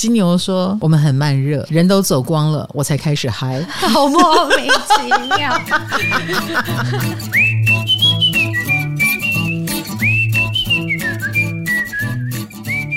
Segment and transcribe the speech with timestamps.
[0.00, 5.52] 金牛说：“我们很慢热，人都走光了，我才开始嗨， 好莫名其妙。”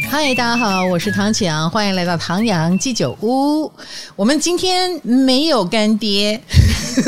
[0.09, 3.69] 嗨，大家好，我是唐启阳，欢迎来到唐阳鸡酒屋。
[4.15, 6.41] 我们今天没有干爹，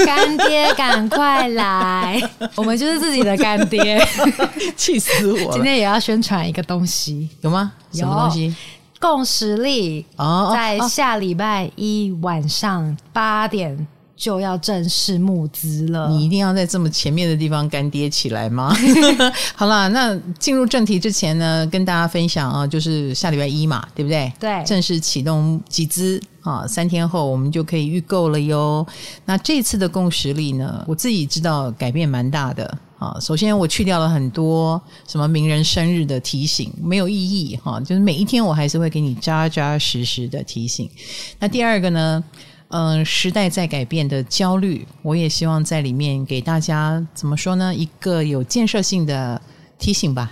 [0.06, 2.22] 干爹赶快来，
[2.56, 4.06] 我们就是自己的干爹，
[4.76, 5.54] 气死我了！
[5.54, 7.72] 今天也要宣传一个东西，有吗？
[7.94, 8.54] 什么东西？
[9.06, 16.10] 共识力哦，在下礼拜一晚上八点就要正式募资了。
[16.10, 18.74] 你一定要在这么前面的地方干爹起来吗？
[19.56, 24.34] 好啦，那进入正题之前呢，跟大家分享啊，就是下礼拜一嘛，对不对？
[24.40, 28.86] 对，正式启动集资啊，三天后我们就可以预购了哟。
[29.26, 32.76] 那这次的共识力呢，我自己知道改变蛮大的。
[33.06, 37.80] 啊，首先我去掉了很多什么名人生日的提醒，没有意义哈。
[37.82, 40.90] 就是每一天我还是会给你扎扎实实的提醒。
[41.40, 42.24] 那第二个呢，
[42.70, 47.76] 嗯，时代在改变的焦虑，我也希望在里面给大家怎么说呢？
[47.76, 49.40] 一个有建设性的
[49.78, 50.32] 提醒吧。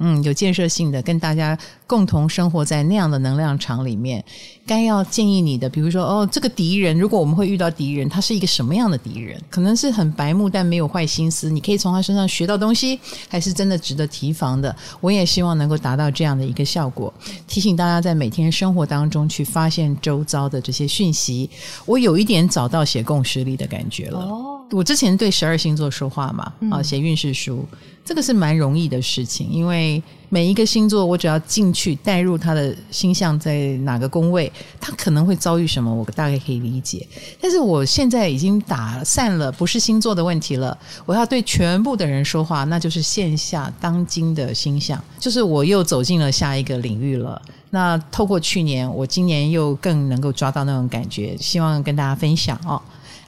[0.00, 1.56] 嗯，有建设性的，跟大家
[1.86, 4.24] 共同生活在那样的能量场里面，
[4.66, 9.40] 该要建议你的，比如说，哦，这个敌人，如果我们会遇到敌人，他是一个什么样的敌人？
[9.50, 14.74] 可能是很白目但没有坏心思，你可以从他身上学到东西，还是真的值得提防的？
[15.00, 17.12] 我也希望能够达到这样的一个效果，
[17.46, 21.50] 提醒大家在每天生活当中去发现周遭的这些讯息。
[21.84, 24.20] 我有一点找到写共识力的感觉了。
[24.20, 27.64] 哦，我之前对十二星座说话嘛，啊，写运势书。
[28.06, 34.50] 这个是蛮容易的事情，因为每一个星座，我只要进去带入他的星象在哪个宫位，
[34.80, 37.06] 他可能会遭遇什么，我大概可以理解。
[37.40, 47.40] 但是我现在已经打散了，不是星座的问题了，我要对全部的人说话，那就是线下当今的星象，就是我又走进了下一个领域了。
[47.70, 52.80] 那透过去年，我今年又更能够抓到那种感觉，希望跟大家分享哦。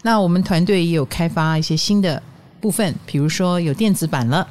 [0.02, 2.22] 那我们团队也有开发一些新的
[2.60, 4.46] 部分，比如说有电子版了。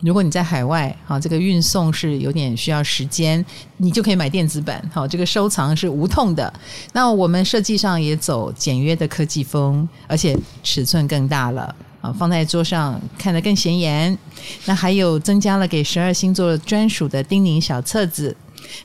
[0.00, 3.42] 如果你在海外，哈，这个运送是有点需要时间，
[3.78, 6.52] 你就可以买电子版，好，这个收藏是无痛的。
[6.92, 14.16] 那我们设计上也走简约的科技风，而且尺寸更大了，啊，放在桌上看得更显眼。
[14.66, 18.36] 那还有增加了给十二星座专属的叮咛小册子，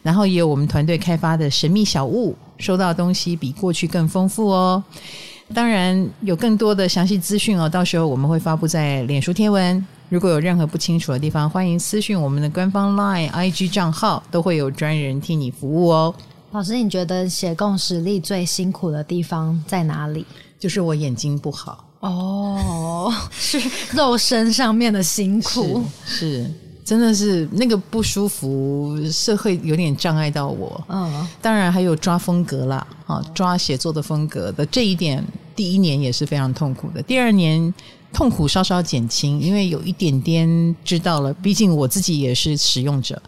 [0.01, 4.81] 然后也有我们团队开发的神秘小物，收到东西比过去更丰富哦。
[5.53, 9.85] 当然有更多的详细资讯哦，到时候我们会发布在脸书贴文。
[10.11, 16.13] 如果有任何不清楚的地方，欢迎私讯我们的官方 LINE、IG 账号，都会有专人替你服务哦。
[16.51, 20.25] 老师，你觉得写共识力最辛苦的地方在哪里？
[20.59, 23.57] 就是我眼睛不好哦，是
[23.93, 26.51] 肉身上面的辛苦，是，是
[26.83, 30.83] 真的是那个不舒服，是会有点障碍到我。
[30.89, 37.73] 嗯，当然还有抓风格啦，啊，抓写作的风格的这一点，第一年也是非常痛苦的，第二年。
[38.13, 41.33] 痛苦稍稍减轻，因为有一点点知道了。
[41.35, 43.21] 毕竟我自己也是使用者，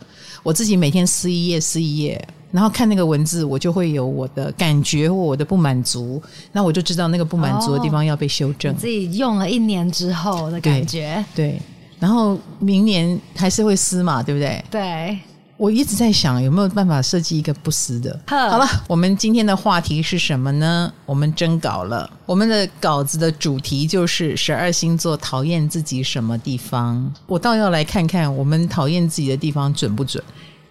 [0.43, 6.21] 我自己每天撕一页撕一页，然后看那个文字，我就会有我的感觉或我的不满足，
[6.51, 8.73] 那我就知道那个不满足的地方要被修正。
[8.73, 11.61] 哦，自己用了一年之后的感觉，对，对，
[11.99, 14.63] 然后明年还是会撕嘛，对不对？
[14.69, 15.17] 对。
[15.57, 18.19] 我一直在想有没有办法设计一个不死的。
[18.27, 20.91] 好了，我们今天的话题是什么呢？
[21.05, 27.13] 我们征稿了，我们的稿子的主题就是十二星座讨厌自己什么地方。
[27.27, 30.23] 我倒要来看看我们讨厌自己的地方准不准。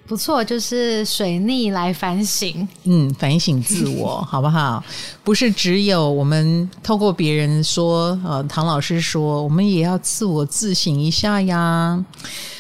[0.07, 4.83] 不错，就是水逆来反省，嗯，反省自我， 好不好？
[5.25, 12.05] 不是只有我们透过别人说，呃，唐老师说，我们也要自我自省一下呀。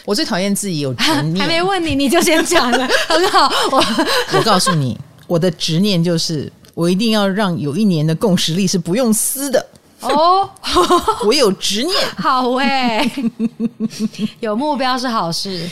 [0.05, 3.53] 我最讨厌自己有执念，还没问你你就先讲了， 很好。
[3.71, 3.85] 我
[4.39, 9.65] 我告诉你，我的执念就是，我一定要让有一年的共识力是不用撕的
[10.01, 10.49] 哦。
[11.27, 13.31] 我有执念， 好诶、欸，
[14.41, 15.69] 有目标是好事。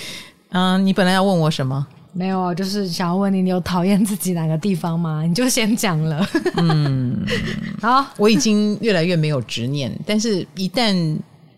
[0.51, 1.87] 嗯，你本来要问我什么？
[2.13, 5.23] 没有啊，就是想要问你，你有讨厌自己哪个地方吗？
[5.23, 6.27] 你就先讲了。
[6.57, 7.25] 嗯，
[7.81, 11.17] 好，我已经越来越没有执念，但是一旦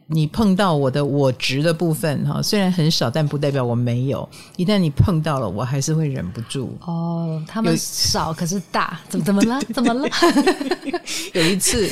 [0.09, 4.29] 你碰到我的我执的部分哈，虽然很少，但不代表我没有。
[4.57, 6.77] 一旦你碰到了，我还是会忍不住。
[6.83, 9.59] 哦，他们少可是大，怎么怎么了？
[9.73, 10.07] 怎么了？
[11.33, 11.89] 有一次。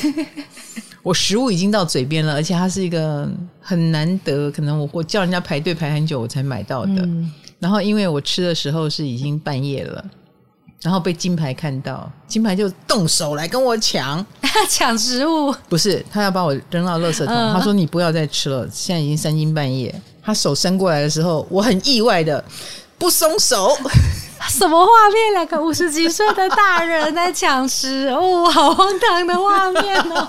[1.03, 7.01] 我食物已经到嘴边了，而且它是一个很难得，可能我我叫人家排队排很久我才买到的。
[7.01, 10.05] 嗯、然后因为我吃的时候是已经半夜了，
[10.81, 14.23] 然后被金牌看到，金牌就动手来跟我抢
[14.69, 19.93] 抢食物，不是他要把我扔到垃圾桶，嗯、他说你不要再吃了，现在已经三更半夜。
[20.23, 22.43] 他手伸过来的时候，我很意外的
[23.01, 23.75] 不松手。
[24.47, 25.33] 什么画面？
[25.33, 30.27] 两个五十几岁的大人在抢食物， 好荒唐的画面哦！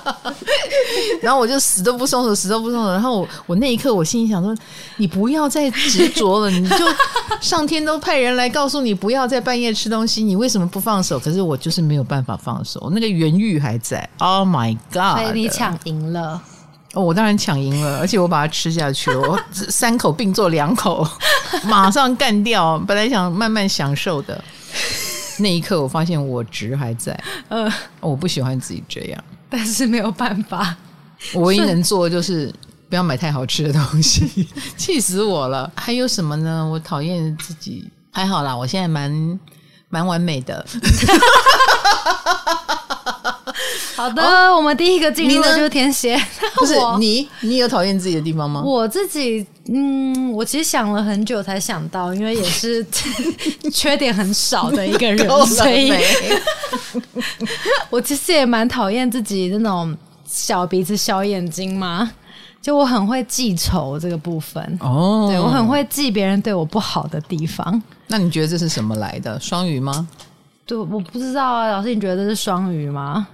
[1.23, 2.91] 然后我就死都不松手，死都不松手。
[2.91, 4.55] 然后我我那一刻，我心里想说：
[4.97, 6.87] 你不要再执着了，你就
[7.41, 11.19] 上天都派人来告诉你不要在半夜吃东西，你为什么不放手？
[11.19, 14.09] 可是我就是没有办法放手，那个原欲还在。
[14.19, 15.21] Oh my god！
[15.21, 16.41] 所以你抢赢了。
[16.93, 21.07] 哦，我当然抢赢了，而且我把它吃下去了， 我三口并作两口，
[21.65, 22.79] 马上干掉。
[22.87, 24.45] 本来想慢慢享受的，
[25.39, 27.19] 那一刻我发现我值还在。
[27.49, 30.77] 嗯、呃，我不喜欢自己这样，但是没有办法。
[31.33, 32.53] 我唯一能做的就是
[32.91, 34.47] 不要买太好吃的东西，
[34.77, 35.73] 气死我了。
[35.77, 36.69] 还有什么呢？
[36.71, 39.41] 我讨厌自己，还好啦，我现在蛮
[39.89, 40.67] 蛮完美的。
[44.03, 46.21] 好的，哦、我们第一个进入的就是天蝎。
[46.57, 48.61] 不是你，你有讨厌自己的地方吗？
[48.65, 52.85] 我自己，嗯，我其实想了很久才想到，因为也是
[53.73, 55.93] 缺点很少的一个人，所以，
[57.91, 59.97] 我其实也蛮讨厌自己那种
[60.27, 62.11] 小鼻子、小眼睛嘛。
[62.61, 67.83] 就我很会记仇这个部分哦，对，我很会记别人对我不好的地方。
[68.07, 69.39] 那你觉得这是什么来的？
[69.41, 70.09] 双鱼吗？
[70.65, 73.27] 对，我不知道啊，老师，你觉得这是双鱼吗？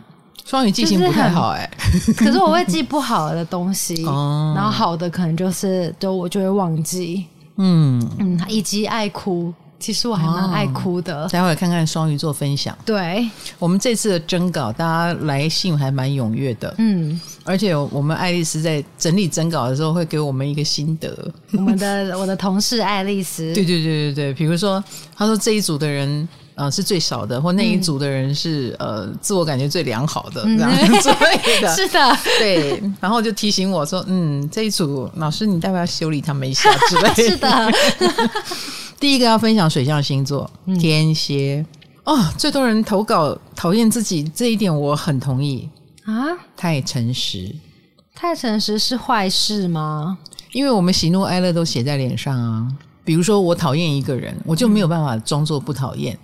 [0.49, 4.03] 双鱼记性不太好哎、欸， 可是我会记不好的东西，
[4.57, 8.03] 然后好的可能就是就我就会忘记，嗯。
[8.19, 11.29] 嗯，以及爱哭，其实我还蛮爱哭的。
[11.29, 12.75] 待会看看双鱼座分享。
[12.87, 13.29] 对，
[13.59, 21.31] 我们这次的征稿，大家来信还蛮踊跃的，嗯，而且我们爱丽丝在整理征稿的时候会给我们一个心得。
[21.53, 24.83] 我们的我的同事爱丽丝， 对对对对对，比如说
[25.15, 26.27] 他说这一组的人。
[26.59, 31.69] 呃，是最少的，或那一组的人是、嗯、呃，自我感觉最良好的，嗯、这样 之类的。
[31.77, 32.83] 是的，对。
[33.01, 37.15] 然后就提醒我说，嗯，这一组老师，你待会要修理他们一下 之类的。
[37.15, 37.73] 是的。
[38.99, 40.51] 第一个要分享水象星座，
[40.81, 41.65] 天蝎。
[42.03, 45.69] 哦，最多人投稿讨厌自己这一点，我很同意
[46.07, 46.13] 啊。
[46.57, 47.55] 太诚实，
[48.17, 50.19] 太诚实是坏事吗？
[50.51, 52.67] 因为我们喜怒哀乐都写在脸上啊。
[53.05, 56.19] 比如说，我讨厌一个人，我就没有办法装作不讨厌。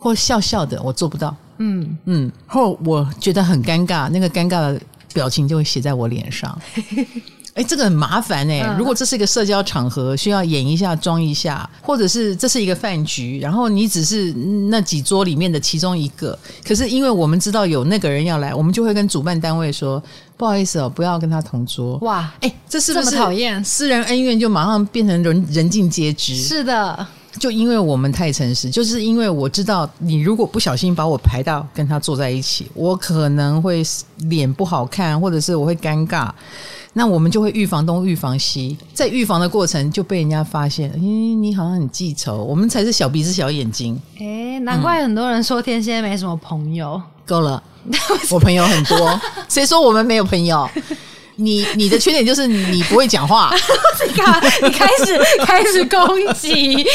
[0.00, 1.36] 或笑笑的，我做不到。
[1.58, 4.80] 嗯嗯，后我觉得很尴尬，那个尴尬的
[5.12, 6.58] 表情就会写在我脸上。
[7.52, 8.66] 哎，这个很麻烦哎、欸。
[8.68, 14.32] 嗯、如果这是一个社交场合，需要演一下、装一下，或者是这是一个饭局，然后你只是
[14.70, 20.02] 那几桌里面的其中一个，可是因为我们知道有那个人要来，我们就会跟主办单位说
[20.38, 23.62] ：“不好意思哦，不要跟他同桌。”哇，哎，这是不是讨厌？
[23.64, 26.36] 私人恩怨就马上变成人人尽皆知。
[26.36, 27.06] 是的。
[27.38, 33.82] 就因为我们太诚实，就是因为我知道你如果不小心把我排到跟他坐在一起，我可能会
[34.28, 36.28] 脸不好看，或者是我会尴尬，
[36.94, 44.00] 那我们就会预防东预防西，在预防的过程就被人家发现，咦，你好像很记仇，我们才是小鼻子小眼睛。
[44.18, 47.00] 诶，难怪很多人说天蝎没什么朋友。
[47.24, 47.62] 够了，
[48.32, 50.68] 我朋友很多， 谁说我们没有朋友？
[51.40, 53.50] 你你的缺点就是你不会讲话，
[54.06, 55.98] 你看你开始开始攻
[56.34, 56.86] 击，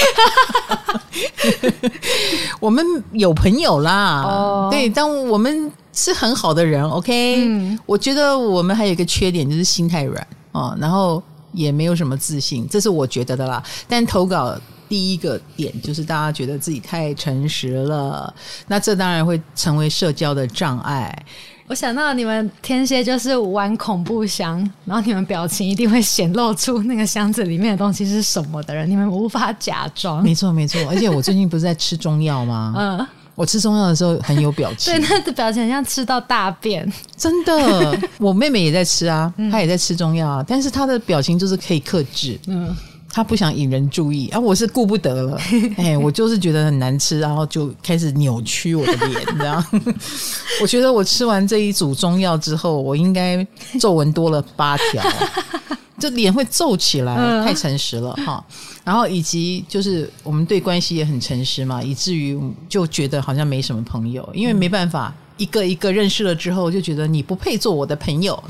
[2.61, 11.21] 我们有朋友啦，哦、对，但我们是很好的人，OK，嗯、我觉得我们还有一个缺点就是心太软哦，然后
[11.51, 13.63] 也没有什么自信，这是我觉得的啦。
[13.87, 14.55] 但投稿
[14.87, 18.33] 第一个点就是大家觉得自己太诚实了，
[18.67, 21.25] 那这当然会成为社交的障碍。
[21.67, 30.21] 我想到你们天蝎就是玩恐怖箱，然后你们表情一定会显露出那个箱子里面的东西是什么的人，你们无法假装。
[30.21, 32.73] 没错没错，而且我最近不是在吃中药吗？
[32.77, 37.99] 嗯，我吃中药的时候很有表情， 对，那个表情很像吃到大便，真的。
[38.19, 42.39] 我妹妹也在吃啊，她也在吃中药啊，但是她的表情就是可以克制。
[42.45, 42.75] 嗯。
[43.15, 45.39] 他不想引人注意啊，我是顾不得了，
[45.77, 49.65] 哎，我就是觉得很难吃，然后就开始扭曲我的脸，这样。
[50.61, 53.47] 我觉得我吃完这一组中药之后，我应该
[53.79, 55.01] 皱纹多了八条，
[55.97, 58.43] 这脸会皱起来，太诚实了哈。
[58.83, 68.43] 然后以及就是我们对关系也很诚实嘛，以至于就觉得好像没什么朋友，因为没办法一个一个认识了之后，就觉得你不配做我的朋友，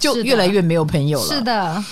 [0.00, 1.26] 就越来越没有朋友了。
[1.26, 1.84] 是的。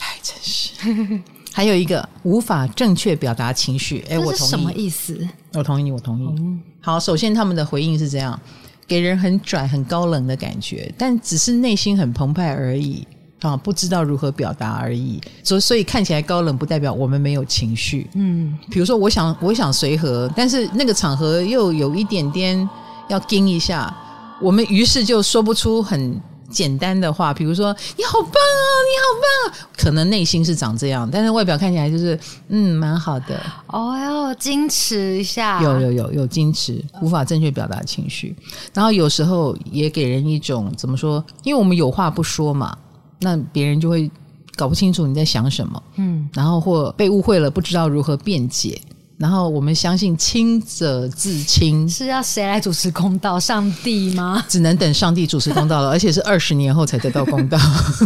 [0.00, 0.70] 太真实，
[1.52, 4.02] 还有一个无法正确表达情绪。
[4.08, 4.50] 哎，我同意。
[4.50, 5.28] 什么意思？
[5.52, 6.26] 我同意你，我同意。
[6.38, 8.40] 嗯、好，首先他们的回应是这样，
[8.88, 13.06] 给人很拽、很高冷的感觉，但只是内心很澎湃而已
[13.42, 15.20] 啊，不知道如何表达而已。
[15.44, 18.08] 所，所以看起来高冷，不代表我们没有情绪。
[18.14, 22.68] 嗯，比如说，我想，我想随和，但是那个场合又有一点点
[23.08, 23.94] 要盯一下，
[24.40, 26.18] 我们于是就说不出很。
[26.50, 33.40] 简单的话，比如说“你好棒啊，你好棒”，可能内心是长这样，但是外表看起来就是嗯，蛮好的。
[33.68, 38.34] 哦哟，矜持一下，有有有有矜持，无法正确表达情绪，
[38.74, 41.24] 然后有时候也给人一种怎么说？
[41.44, 42.76] 因为我们有话不说嘛，
[43.20, 44.10] 那别人就会
[44.56, 48.80] 搞不清楚你在想什么，嗯，然后或被误会了，不知道如何辩解。
[49.20, 53.38] 然后我们相信清者自清，是要谁来主持公道？
[53.38, 54.42] 上帝吗？
[54.48, 57.58] 只能等上帝主持公道了，而且是二十年后才得到公道。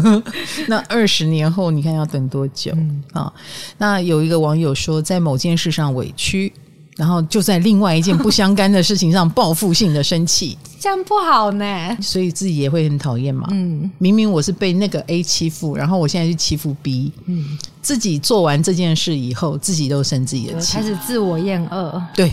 [0.67, 2.77] 那二十年后，你看要等多久
[3.13, 3.33] 啊？
[3.79, 6.53] 那有一个网友说，在某件事上委屈。
[6.97, 11.97] 然后就在另外一件不相干的事情上报复性的生气，这样不好呢。
[12.01, 13.49] 所以自己也会很讨厌嘛。
[13.51, 17.11] 嗯，明明我是被那个 A 欺负，然后我现在去欺负 B。
[17.27, 22.01] 嗯，自己做完这件事以后，自己都生自己的气，开始自我厌恶。
[22.15, 22.31] 对，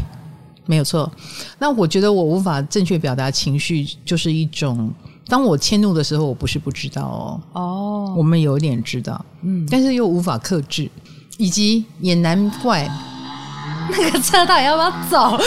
[0.67, 1.11] 没有错。
[1.57, 4.91] 那我觉得我无法正确表达情绪，就是一种
[5.27, 7.41] 当我迁怒的时候，我不是不知道哦。
[7.53, 10.87] 哦，我们有点知道，嗯，但是又无法克制，
[11.37, 12.87] 以及也难怪。
[13.91, 15.37] 那个车到底要不要走？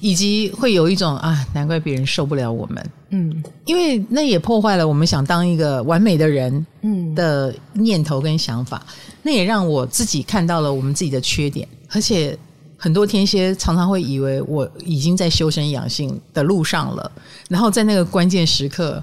[0.00, 2.90] 以及会有一种啊，难怪别人受不了我们。
[3.10, 8.80] 嗯，因为那也破坏了我们想当一个完美的人，嗯的念头跟想法。
[9.22, 12.38] 那也让我自己看到了我们自己的缺点，而且
[12.76, 17.10] 很多天蝎常常会以为我已经在修身养性的路上了，
[17.48, 19.02] 然后在那个关键时刻。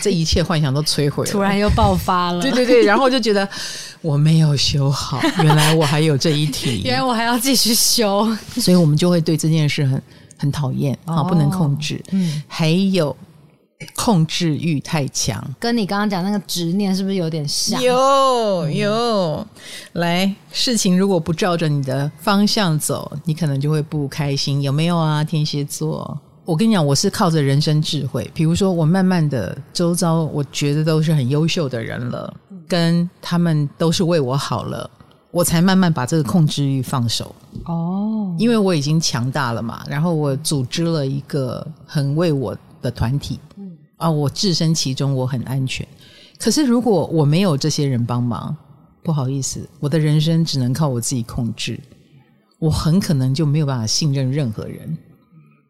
[0.00, 2.40] 这一切幻想都摧毁了，突然又爆发了。
[2.40, 3.46] 对对对，然后就觉得
[4.00, 10.02] 我没有修好，原来我还有这一题， 原来我还要继续修，所以我们就会对这件事很
[10.38, 12.02] 很讨厌啊，不能控制。
[12.12, 13.16] 嗯，还有
[13.94, 17.80] 控制欲太强，跟你刚刚讲那个执念是不是有点像？
[17.82, 19.46] 有有，
[19.92, 25.22] 来，事情如果不照着你的方向走，你可能就会不开心，有没有啊？
[25.22, 26.18] 天蝎座。
[26.48, 32.34] 我跟你讲，我是靠着人生智慧，比如说我慢慢的周遭，我觉得都是很优秀的人了，
[32.66, 34.90] 跟他们都是为我好了，
[35.30, 37.34] 我才慢慢把这个控制欲放手。
[37.66, 43.38] 哦，因为我已经强大了嘛，然后我组织了一个很为我的团体，
[43.98, 45.86] 啊，我置身其中，我很安全。
[46.38, 48.56] 可是如果我没有这些人帮忙，
[49.02, 51.78] 不好意思，我的人生只能靠我自己控制，
[52.58, 54.96] 我很可能就没有办法信任任何人。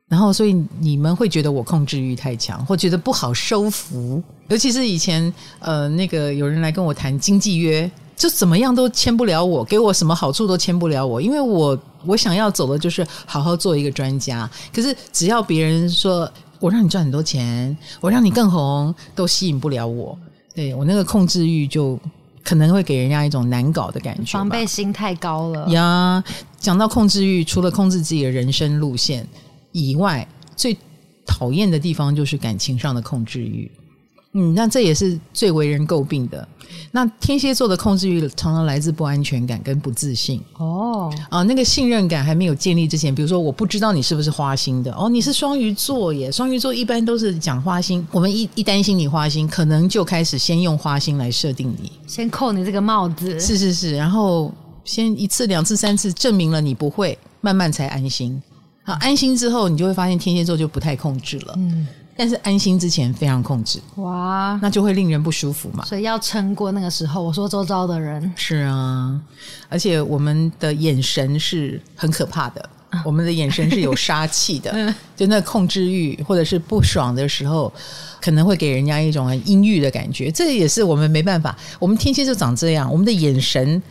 [0.09, 4.23] 然后，所以你们会觉得我控制欲太强，或觉得不好收服。
[4.49, 14.49] 尤其是以前，呃，那个有人来跟我谈经济约，就怎么样都签不了我，给我什么好处都签不了我，因为我我想要走的就是好好做一个专家。
[14.75, 16.27] 可是只要别人说
[16.59, 20.19] 我让你赚很多钱，我让你更红，都吸引不了我。
[20.55, 22.01] 对，我那个控制欲就
[22.43, 26.25] 可能会给人家一种难搞的感觉，防备心太高了呀。
[26.59, 29.29] 讲到控制欲，除了控制自己的人生路线。
[29.79, 30.77] 以外，最
[31.27, 33.71] 讨厌的地方就是感情上的控制欲。
[34.33, 36.47] 嗯，那这也是最为人诟病的。
[36.91, 40.39] 那天蝎座的控制欲常常来自不安全感跟不自信。
[40.59, 44.93] 哦，啊，那个信任感还没有建立之前，比如说我不知道你是不是花心的。
[44.95, 48.07] 哦，你是双鱼座耶，双鱼座一般都是讲花心。
[48.13, 53.41] 我们一一担心你花心，可能就开始先用花心来设定你，先扣你这个帽子。
[53.41, 54.53] 是是是，然后
[54.85, 58.41] 先一次、两次、三次证明了你不会，慢慢才安心。
[58.89, 61.53] 好，安心之后，你就会发现天蝎座就不太控制了。
[61.59, 65.85] 嗯，但是安心之前非常控制，哇，那就会令人不舒服嘛。
[65.85, 67.23] 所以要撑过那个时候。
[67.23, 69.21] 我说周遭的人是啊，
[69.69, 74.71] 而且我们的眼神是很可怕的，啊、我们的眼神是有杀气的。
[74.75, 77.71] 嗯，就那控制欲或者是不爽的时候，
[78.23, 80.31] 可能会给人家一种很阴郁的感觉。
[80.31, 83.83] 这也是我们没办法，我们天蝎就长这样，我们的眼神。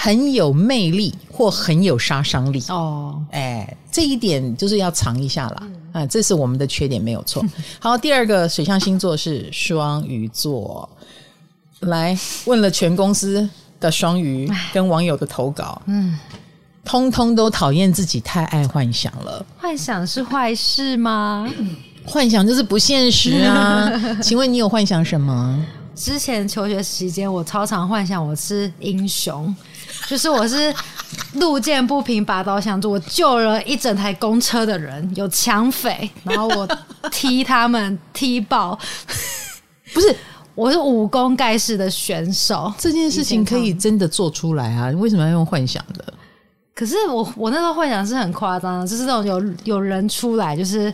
[0.00, 5.68] 很有魅力或很有杀伤力哦，哎，这一点就是要藏一下啦。
[5.90, 7.44] 啊，这是我们的缺点，没有错。
[7.80, 10.88] 好，第二个水象星座是双鱼座，
[11.80, 13.48] 来问了全公司
[13.80, 16.16] 的双鱼跟网友的投稿，嗯，
[16.84, 19.44] 通通都讨厌自己太爱幻想了。
[19.56, 21.52] 幻想是坏事吗？
[22.06, 23.90] 幻想就是不现实啊。
[24.22, 25.64] 请问你有幻想什么？
[25.94, 29.52] 之前求学期间，我超常幻想我是英雄。
[30.08, 30.74] 就是我是
[31.34, 36.66] 路见不平拔刀相助，我救了一整台公车的人，有抢匪，然后我
[37.10, 38.78] 踢他们踢爆，
[39.92, 40.16] 不是，
[40.54, 42.72] 我是武功盖世的选手。
[42.78, 44.88] 这件事情可以真的做出来啊？
[44.90, 46.02] 你为什么要用幻想的？
[46.74, 50.92] 可是我我那时候幻想是很夸张的，就是那种有有人出来，就是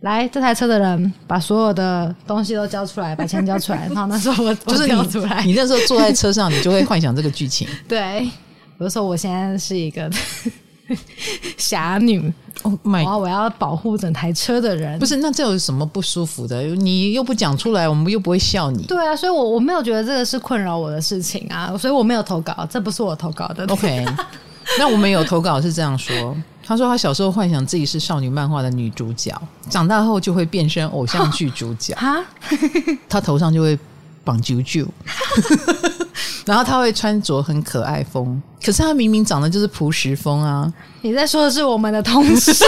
[0.00, 5.42] 来这台车的人把所有的东西都交出来，把钱交出来，然后那时候我 就是你出来。
[5.44, 7.66] 你那时候坐在车上，你就会幻想这个剧情。
[7.88, 8.28] 对。
[8.80, 10.10] 比如说，我现在是一个
[11.58, 12.32] 侠女
[12.62, 14.98] 哦，my，然后我要保护整台车的人。
[14.98, 16.62] 不是，那这有什么不舒服的？
[16.62, 18.82] 你又不讲出来，我们又不会笑你。
[18.84, 23.66] 对啊，所以我我没有觉得这个是困扰我的事情啊，所以我没有投稿，这不是我投稿的。
[23.66, 24.02] OK，
[24.78, 26.34] 那我们有投稿是这样说，
[26.64, 32.24] 他说他小时候幻想自己是少女漫画的女主角，长大后就会变身偶像剧主角哈，
[33.10, 33.78] 他头上就会
[34.24, 34.86] 绑啾啾。
[36.44, 40.72] 然后他会穿着很可爱风，可是他明明长得就是朴实风啊！
[41.02, 42.52] 你在说的是我们的同事。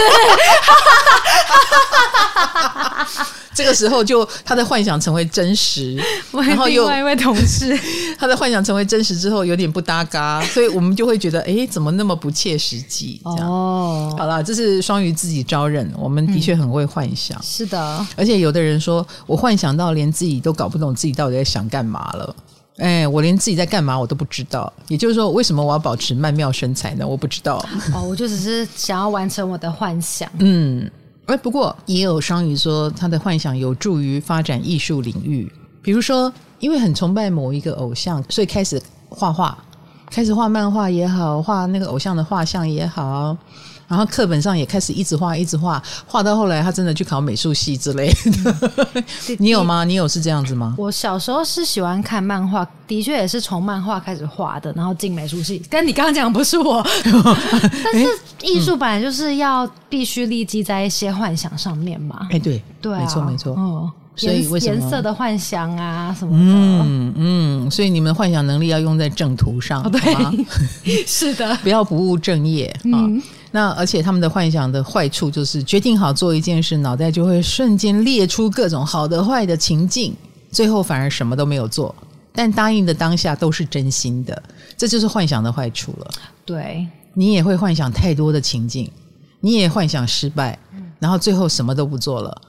[3.55, 5.95] 这个时候就他的幻想成为真实，
[6.33, 7.77] 然后又另外一位同事，
[8.17, 13.21] 他的幻想成为真实之后有点不搭嘎，所以我们就会觉得，哎，怎么那么不切实际？
[13.23, 22.35] 这样哦，好了，这是双鱼自己招认，我们的确很会幻想，嗯、是的，而且有的人说我幻想到连自己都搞不懂自己到底在想干嘛了。
[22.77, 24.71] 哎，我连自己在干嘛我都不知道。
[24.87, 27.07] 也就是说，为什么我要保持曼妙身材呢？
[27.07, 27.63] 我不知道。
[27.93, 30.27] 哦，我就只是想要完成我的幻想。
[30.39, 30.89] 嗯，
[31.27, 35.51] 哎，不过也有双鱼说，他的幻想有助于发展艺术领域。
[35.83, 39.57] 比如说，因为很崇拜某一个偶像，所以开始画画，
[40.09, 43.37] 开始画漫画也好，画那个偶像的画像也好。
[43.93, 48.11] 然后课本上也开始一直画，一直画，画到后来他真的去考美术系之类
[49.37, 49.83] 你有吗？
[49.83, 50.73] 你有是这样子吗？
[50.79, 55.61] 我小时候是喜欢看漫画，的确也是从漫画开始画的，然后进美术系。
[55.69, 58.07] 跟你刚刚讲不是我， 但是
[58.41, 62.27] 艺术本来就是要必须立基在一些幻想上面嘛。
[62.31, 63.53] 哎，对对、啊，没错没错。
[63.55, 66.83] 嗯，所以为什么颜色的幻想啊什么的？
[66.87, 70.33] 嗯嗯，所以你们的幻想能力要用在正途上，哦、对吗？
[71.05, 72.81] 是的， 不要不务正业啊。
[73.05, 73.21] 嗯
[73.55, 80.15] 那而且他们的幻想的坏处就是决定好做一件事，脑袋就会瞬间列出各种好的坏的情境，
[80.49, 81.93] 最后反而什么都没有做。
[82.33, 84.41] 但答应的当下都是真心的，
[84.75, 86.11] 这就是幻想的坏处了。
[86.43, 86.83] 对，
[87.13, 88.89] 你也会幻想太多的情境，
[89.39, 90.57] 你也幻想失败，
[90.97, 92.41] 然后最后什么都不做了，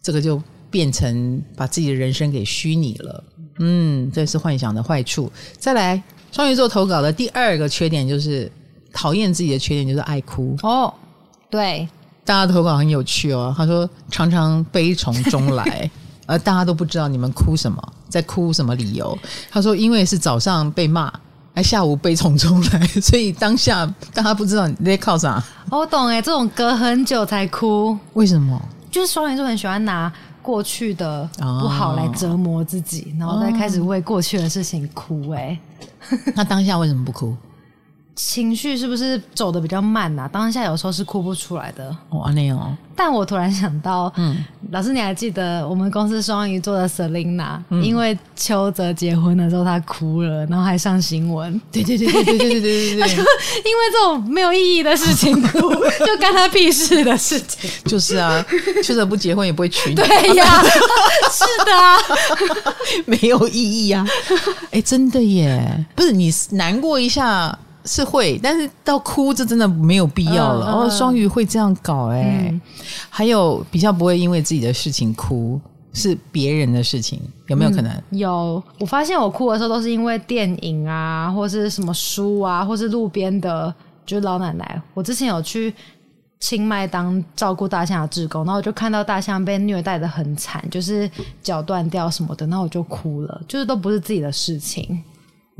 [0.00, 3.24] 这个就变成把自己的人生给虚拟了。
[3.58, 5.30] 嗯，这是幻想的坏处。
[5.58, 6.02] 再来，
[6.32, 8.50] 双鱼座投稿的第二个缺点就是。
[8.92, 10.92] 讨厌自己的缺点就是爱哭哦，
[11.50, 11.88] 对，
[12.24, 13.54] 大家投稿很有趣哦。
[13.56, 15.90] 他说常常悲从中来，
[16.26, 19.16] 而 大家都不知道你们哭什么，在哭什么理由。
[19.50, 21.12] 他说因为是早上被骂，
[21.54, 25.42] 而下午悲从中来， 所以当下大家不知道你在靠啥。
[25.70, 28.60] 我懂哎，这种隔很久才哭，为什么？
[28.90, 30.10] 就是双鱼座很喜欢拿
[30.42, 35.30] 过去的不好来折磨自己，哦、然后再开始为过去的事情哭。
[35.32, 35.58] 哎，
[36.34, 37.36] 那当下为什么不哭？
[38.18, 40.28] 情绪是不是走的比较慢呐、啊？
[40.32, 41.96] 当下有时候是哭不出来的。
[42.08, 42.76] 哦，那样哦。
[42.96, 51.60] 但我突然想到，嗯，老师你还记得我们公司双鱼座的 Selina，、嗯、因为邱泽结婚的时候她哭了，然后还上新闻。
[51.70, 52.98] 对对对对对对对对对。
[52.98, 55.60] 因为这种没有意义的事情哭，
[56.04, 57.70] 就干他屁事的事情。
[57.84, 58.44] 就是啊，
[58.82, 59.94] 邱泽不结婚也不会娶你。
[60.02, 60.60] 对呀，
[61.30, 61.96] 是的啊，
[63.06, 64.04] 没有意义啊。
[64.72, 67.56] 哎，真的耶，不是你难过一下。
[67.88, 70.66] 是会，但是到哭这真的没有必要了。
[70.66, 72.60] 哦，双鱼会这样搞哎、欸嗯，
[73.08, 75.58] 还有比较不会因为自己的事情哭，
[75.94, 77.90] 是别人的事情，有没有可能？
[78.10, 83.74] 嗯、有，我发现我哭的时候都是因为电影啊，或是什么书啊，或是路边的，
[84.04, 84.80] 就是老奶奶。
[84.92, 85.74] 我之前有去
[86.38, 91.10] 清迈当照顾大象的志工，然后我就看到大象被虐待的很惨，就是
[91.42, 95.02] 脚断掉什么的，然后我就哭了，就是都不是自己的事情。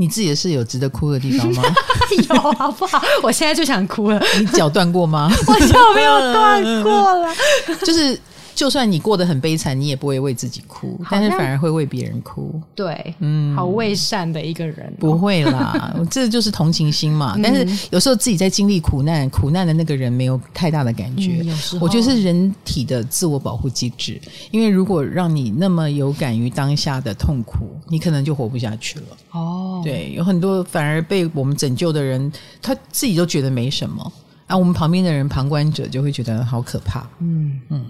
[0.00, 1.62] 你自己的是有值得哭的地方吗？
[2.30, 3.02] 有，好不好？
[3.20, 4.22] 我现在就想哭了。
[4.38, 5.28] 你脚断过吗？
[5.48, 7.34] 我脚没有断过了，
[7.84, 8.18] 就是。
[8.58, 12.60] 就算你过得很悲惨，你也不会为自己哭，但是反而会为别人哭。
[12.74, 14.98] 对，嗯，好为善的一个人，哦。
[14.98, 17.38] 不会啦， 这就是同情心嘛。
[17.40, 21.46] 但是有时候自己在经历苦难，苦难的那个人没有太大的感觉。
[21.80, 24.20] 我觉得是人体的自我保护机制。
[24.50, 29.06] 因为如果让你那么有感于当下的痛苦，你可能就活不下去了。
[29.30, 34.12] 哦，对，有很多反而被我们拯救的人，他自己都觉得没什么。
[34.48, 37.06] 啊，我们旁边的人旁观者就会觉得好可怕。
[37.20, 37.86] 嗯嗯，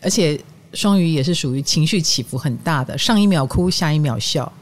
[0.00, 0.38] 而且
[0.74, 4.52] 双鱼也是属于情绪起伏很大的，上一秒哭，下一秒笑，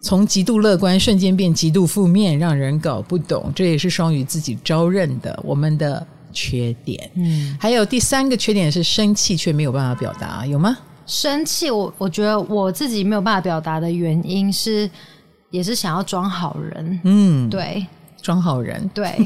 [0.00, 3.50] 从极度乐观瞬间变极度负面，让人搞不懂。
[3.54, 7.10] 这也是双鱼自己招认的我们的缺点。
[7.14, 10.76] 嗯，还有第三个缺点是生气却没有办法表达，有吗？
[11.06, 14.90] 生气，我我觉得我自己没有办法表达的原因是，
[15.50, 17.00] 也是想要装好人。
[17.04, 17.86] 嗯，对。
[18.26, 19.16] 装好人，对，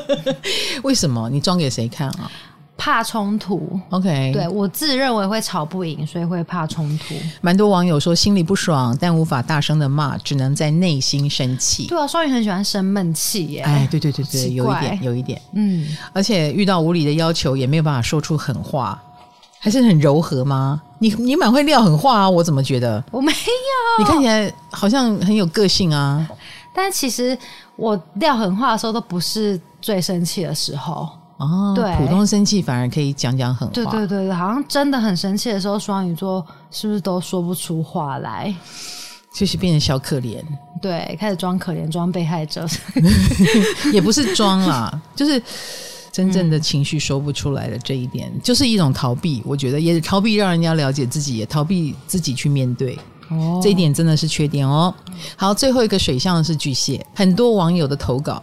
[0.84, 1.30] 为什么？
[1.30, 2.30] 你装给谁看啊？
[2.76, 3.80] 怕冲突。
[3.88, 7.14] OK，对，我自认为会吵不赢，所以会怕冲突。
[7.40, 11.86] 蛮多网友说心里不爽，但无法大声的骂，只能在内心生气。
[11.86, 13.62] 对啊，双鱼很喜欢生闷气耶。
[13.62, 15.40] 哎，对对对对，有一点，有一点。
[15.54, 19.02] 嗯，而且遇到无理的要求，也没有办法说出狠话，
[19.58, 20.82] 还是很柔和吗？
[20.98, 23.02] 你你蛮会撂狠话啊，我怎么觉得？
[23.10, 26.28] 我没有，你看起来好像很有个性啊。
[26.76, 27.36] 但其实
[27.74, 31.08] 我撂狠话的时候，都不是最生气的时候
[31.38, 31.72] 哦。
[31.74, 33.72] 对，普通生气反而可以讲讲狠话。
[33.74, 38.54] 对对对对，好像真的很生气的时候，双鱼座是不是都说不出话来？
[39.34, 40.40] 就是变成小可怜。
[40.80, 42.66] 对，开始装可怜，装被害者。
[43.92, 45.42] 也不是装啦， 就是。
[46.12, 49.42] 真正的情绪说不出来的这一点，嗯、就是一种逃避。
[49.44, 52.98] 我觉得也逃避让人家了解自己，也逃避自己去面对。
[53.28, 54.94] 哦，这一点真的是缺点哦。
[55.36, 58.42] 好，最后一个水象是巨蟹，很多网友的投稿，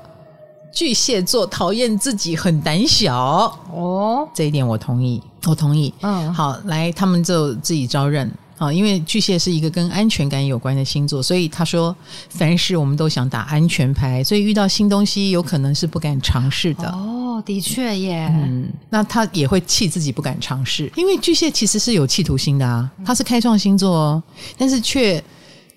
[0.71, 3.15] 巨蟹座讨厌自己很胆小。
[3.73, 5.93] 哦，这一点我同意，我同意。
[6.01, 8.31] 嗯，好，来，他们就自己招认。
[8.57, 11.95] 啊，因为巨蟹是一个跟安全感有关的星座，所以他说
[12.29, 16.87] 凡事我们都想打安全牌，所以遇到新东西有可能是不敢尝试的。
[16.89, 18.31] 哦，的确耶。
[18.33, 24.23] 嗯，那他也会气自己不敢尝试，因为巨蟹其实是有企图心的啊，他是开创星座哦，
[24.57, 25.21] 但是却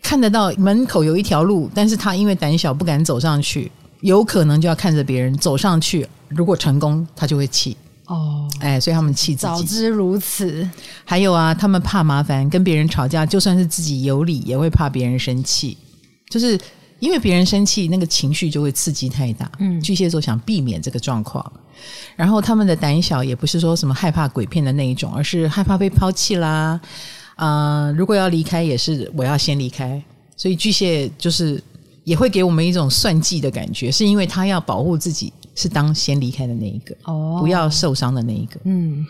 [0.02, 3.70] 看得到门口有一条路，但是他因为胆小不敢走上去，
[4.02, 7.76] 有可能就要看着别人走上去，如果成功，他就会气。
[8.06, 9.46] 哦，哎，所以他们气自己。
[9.46, 10.68] 早知如此。
[11.04, 15.76] 还有啊，他们怕麻烦，跟别人吵架，就算是自己有理，也会怕别人生气。
[16.28, 16.58] 就是
[16.98, 19.50] 因为别人生气，那个情绪就会刺激太大。
[19.58, 21.52] 嗯，巨蟹座想避免这个状况，
[22.14, 26.80] 然后他们的胆小也不是说什么害怕鬼片的那一种，而是害怕被抛弃啦。
[27.34, 30.02] 啊、呃，如果要离开，也是我要先离开。
[30.36, 31.62] 所以巨蟹就是
[32.06, 35.32] 也会给我们一种算计的感觉，是因为他要保护自己。
[35.58, 38.60] 是当先离开的那一个哦，不要受伤的那一个。
[38.64, 39.06] 嗯，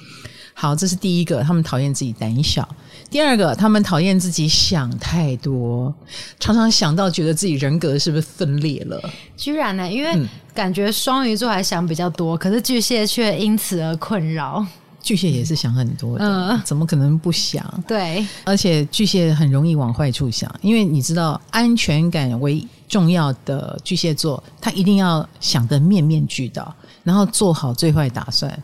[0.55, 2.69] 好，这是第一个，他们讨厌自己胆小。
[3.11, 5.93] 第二个，他们讨厌自己想太多，
[6.39, 9.11] 常常想到觉得自己人格是不是分裂了？
[9.37, 9.91] 居然呢？
[9.91, 10.17] 因为
[10.55, 14.65] 感觉双鱼座还想比较多，可是巨蟹却因此而困扰。
[15.03, 17.85] 巨蟹也是想很多的，嗯，怎么可能不想？
[17.89, 28.63] 对，而且巨蟹很容易往坏处想，因为你知道，安全感为重要的巨蟹座，他一定要想得面面俱到，然后做好最坏打算，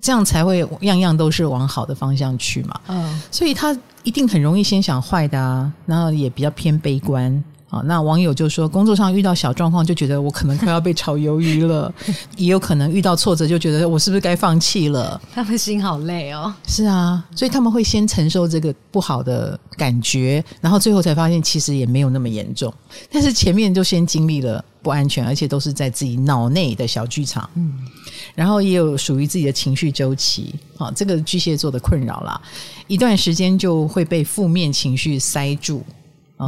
[0.00, 2.80] 这样才会样样都是往好的方向去嘛。
[2.88, 7.42] 嗯，所以他一定很容易先想坏的啊，然后也比较偏悲观。
[7.72, 11.90] 好，那网友就说，工作上遇到小状况，就觉得我可能快要被炒鱿鱼了；
[12.36, 15.18] 也有可能遇到挫折，就觉得我是不是该放弃了？
[15.32, 16.52] 他们心好累哦。
[16.66, 22.70] 是啊，所以他们会先承受这个不好的感觉，然后最后才发现其实也没有那么严重。
[23.10, 27.48] 但是前面就先经历了不安全，而且都是在自己脑内的小剧场。
[27.54, 27.72] 嗯，
[28.34, 30.54] 然后也有属于自己的情绪周期。
[30.76, 32.38] 好，这个巨蟹座的困扰啦，
[32.86, 35.82] 一段时间就会被负面情绪塞住。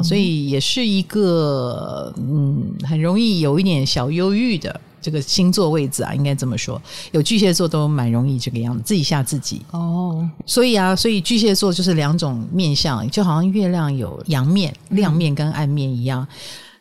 [0.02, 6.80] 所以也是一个嗯，很容易有一点小忧郁的这个星座位置啊，应该这么说。
[7.12, 10.28] 有巨蟹座都蛮容易这个样子，自己吓自己哦。
[10.46, 16.26] 所以啊，所以巨蟹座就是两种面相，就好像月亮有阳面、亮面跟暗面一样。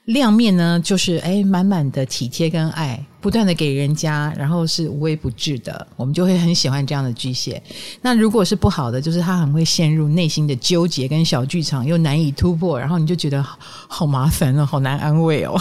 [0.06, 3.06] 亮面呢，就是哎满满的体贴跟爱。
[3.24, 7.64] 不断的给人家，然后是无微不至的，我们就会很喜欢这样的巨蟹。
[8.02, 13.42] 那如果是不好的，就是他很会陷入内心的纠结跟小剧场，又难以突破，然后你就觉得
[13.88, 15.56] 好，麻烦哦，好难安慰哦。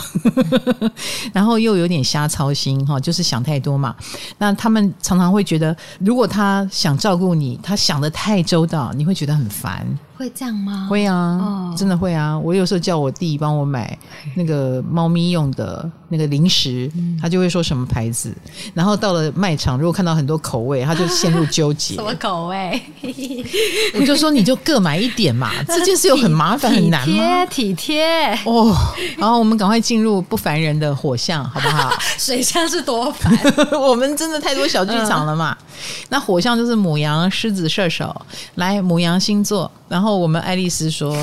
[1.32, 3.94] 然后又有点瞎操心哈，就是想太多嘛。
[4.38, 9.86] 那他们常常会觉得，如果他想照顾你，他想的太周到，你会觉得很烦。
[10.16, 10.86] 会这样吗？
[10.88, 12.38] 会啊，哦、真的会啊。
[12.38, 13.96] 我有时候叫我弟帮我买
[14.36, 17.51] 那个猫咪用的那个零食，嗯、他就会。
[17.52, 18.34] 说什么牌子？
[18.72, 21.94] 然后到了卖场，如果看到很多口味，他就陷入纠结。
[21.96, 22.80] 什么口味？
[23.94, 25.50] 我就说你就各买一点嘛。
[25.68, 27.44] 这件事又很麻烦很难吗？
[27.46, 28.04] 体贴，
[28.46, 28.74] 哦。
[29.18, 31.92] 然后我们赶快进入不凡人的火象，好不好？
[32.18, 33.32] 水象是多烦？
[33.78, 35.56] 我们真的太多小剧场了嘛。
[35.60, 35.66] 嗯、
[36.08, 38.14] 那火象就是母羊、狮子、射手。
[38.54, 39.70] 来，母羊星座。
[39.88, 41.14] 然后我们爱丽丝说，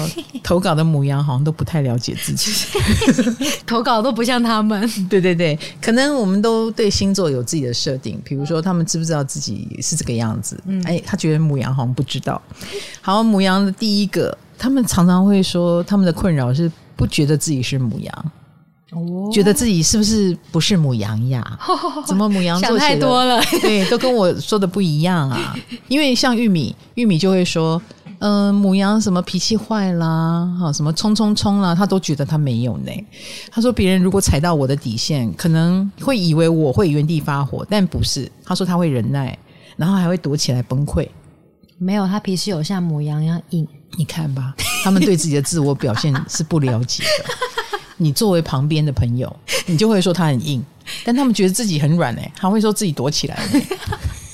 [0.44, 2.52] 投稿的母羊好像都不太了解自己，
[3.66, 4.88] 投稿都不像他们。
[5.10, 10.62] 对对对，可能我们都对星座有自己的设定，比如说他们知不知道自己是这个样子？
[10.66, 12.42] 嗯，哎，他觉得母羊好像不知道。
[13.02, 18.32] 好，母羊的第一个，他们常常会说，他们的困扰是不觉得自己是母羊。
[18.92, 21.60] 哦，觉得自己是不是不是母羊呀？
[22.08, 23.40] 怎么母羊座想太多了？
[23.62, 25.56] 对，都跟我说的不一样啊。
[25.88, 27.82] 因为像玉米，玉米就会说。
[28.20, 32.92] 嗯、呃，牡羊什么脾气坏啦，哈，什么冲冲冲啦，他都觉得他没有呢。
[33.52, 38.30] 他说别人如果踩到我的底线，可能会以为我会原地发火，但不是。
[38.44, 39.38] 他说他会忍耐，
[39.78, 41.08] 然后还会躲起来崩溃。
[41.78, 43.68] 没有，他脾气有像母羊一样硬。
[43.98, 44.54] 你看吧，
[44.84, 47.26] 他们对自己的自我表现是不了解的。
[47.98, 49.34] 你作为旁边的朋友，
[49.66, 50.64] 你就会说他很硬，
[51.04, 53.40] 但他们觉得自己很软哎，他会说自己躲起来。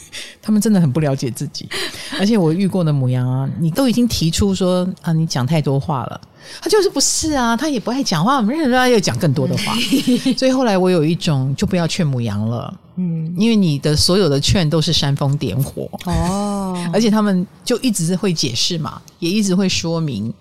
[0.45, 1.67] 他们真的很不了解自己，
[2.19, 6.21] 而且我遇过的母羊啊，你都已经提出说啊，你讲太多话了，
[6.61, 9.73] 他就是不是啊，他也不爱讲话，没人让他又讲更多的话，
[10.37, 15.89] 所以后来我有一种就不要劝母羊了，嗯，因为你的所有的劝都是煽风点火。
[16.05, 20.31] 哦， 而且他们就一直会解释嘛，也一直会说明，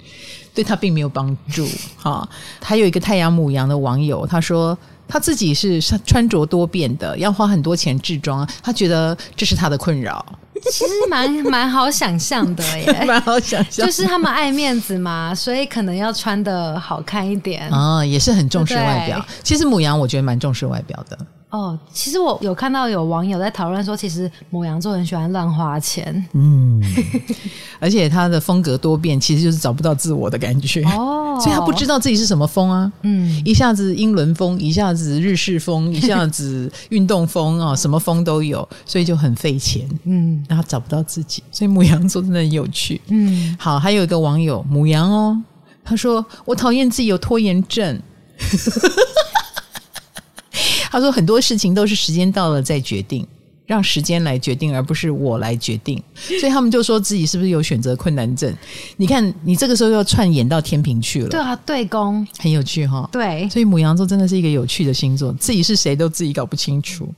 [0.55, 1.67] 对他并没有帮助。
[1.97, 2.29] 哈。
[2.63, 4.77] 还有一个太阳母羊的网友，他说。
[5.07, 10.25] 他自己是穿着多变的，要花很多钱制装，他觉得这是他的困扰。
[10.71, 19.25] 其实蛮 蛮好想象的耶，蛮好想象，就是他们爱面子嘛，所以可能要穿的好看一点啊、哦，也是很重视外表。
[19.43, 21.19] 其实母羊我觉得蛮重视外表的。
[21.55, 26.83] 哦，其实我有看到有网友在讨论说，其实母羊座很喜欢乱花钱，嗯，
[27.79, 45.41] 而且他的风格多变，其实就是找不到自我的感觉哦， 所以他不知道自己是什么风啊，嗯，一下子英伦风，一下子日式风，一下子 运动风啊、哦，什么风都有，所以就很费钱，嗯，然后找不到自己，所以母羊座真的很有趣，嗯，好，还有一个网友母羊哦，
[45.85, 48.03] 他说我讨厌自己有拖延症。
[50.95, 53.27] 他说很多事情都是时间到了再决定，
[53.67, 56.01] 让时间来决定，而不是我来决定。
[56.15, 58.55] 所以他们就说自己是不是有选择困难症？
[58.97, 61.29] 你看，你这个时候又串演到天平去了。
[61.31, 63.09] 对啊，对宫很有趣哈、哦。
[63.11, 67.13] 对，所以母羊座真的是一个有趣的星座，自己是谁都自己搞不清楚。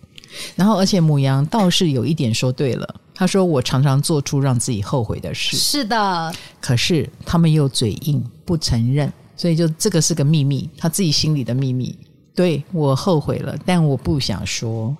[0.54, 5.54] 然后，而且母羊倒是有一点说对了，他说我常常做出让自己后悔的事。
[5.54, 11.94] 是的，可是他们又嘴硬不承认，所以就这个是个秘密，他自己心里的秘密。
[12.36, 14.94] 对，我后悔了，但我不想说，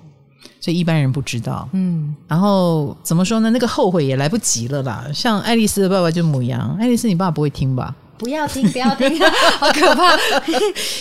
[0.59, 1.69] 所以一般人不知道。
[1.73, 3.51] 嗯，然后怎么说呢？
[3.51, 5.05] 那个后悔也来不及了啦。
[5.13, 7.95] 像爱丽丝的爸爸就是母羊，爱丽丝，你爸爸不会听吧？
[8.17, 9.07] 不要听，不要听，
[9.61, 10.17] 好可怕！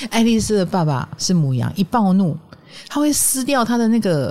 [0.09, 2.37] 爱丽丝的爸爸是母羊，一暴怒，
[2.89, 4.29] 他会撕掉他的那个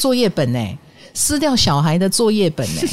[0.00, 0.78] 作业本诶，
[1.12, 2.88] 撕掉小孩的作业本 诶，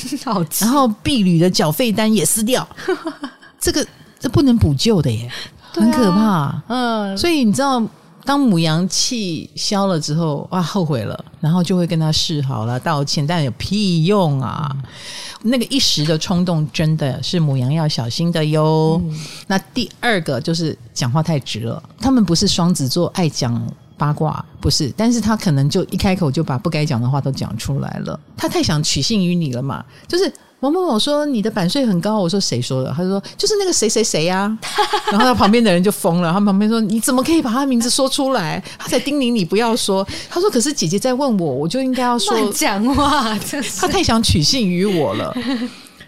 [0.59, 2.67] 然后婢女的缴费单也撕掉，
[3.57, 3.87] 这个
[4.19, 5.31] 这不能补救的耶，
[5.71, 6.61] 很可怕。
[6.67, 7.81] 嗯，所以你知道。
[8.29, 14.69] 当母羊气消了之后，哇，后悔了，然后就会跟他示好了，道歉，但有屁用啊！
[14.71, 19.01] 嗯、那个一时的冲动，真的是母羊要小心的哟。
[19.03, 23.59] 嗯、那第二个就是讲话太直了，他们不是双子座爱讲
[23.97, 30.31] 八卦，不是，但是他可能就一开口就把不该讲的话都讲出来了，他太想取信于你了嘛，就是。
[30.61, 32.93] 某某某说你的版税很高，我说谁说的？
[32.95, 34.57] 他说就是那个谁谁谁呀。
[35.09, 38.61] 然后他旁边的人就疯了，他旁边说你怎么可以把他名字说出来？
[38.77, 40.05] 他才叮咛你不要说。
[40.29, 42.33] 他说可是姐姐在问我，我就应该要说。
[42.37, 43.37] 乱讲话，
[43.79, 45.33] 他太想取信于我了。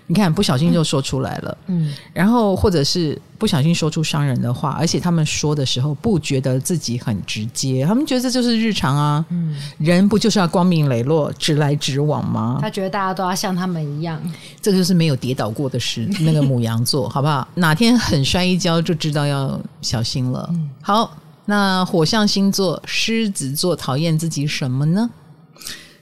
[0.07, 12.59] 你看，不小心就说出来了，嗯，然后或者是不小心说出伤人的话，而且他们说的时候不觉得自己很直接，他们觉得这就是日常啊，嗯，人不就是要光明磊落、直来直往吗？
[12.61, 14.21] 他觉得大家都要像他们一样，
[14.61, 16.05] 这就是没有跌倒过的事。
[16.19, 17.47] 那个母羊座，好不好？
[17.55, 20.45] 哪天很摔一跤就知道要小心了。
[20.51, 25.09] 嗯，好，那火象星座狮子座讨厌自己什么呢？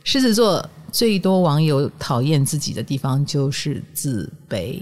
[0.04, 0.68] 狮子座。
[0.92, 4.82] 最多网友讨厌自己的地方就是自卑。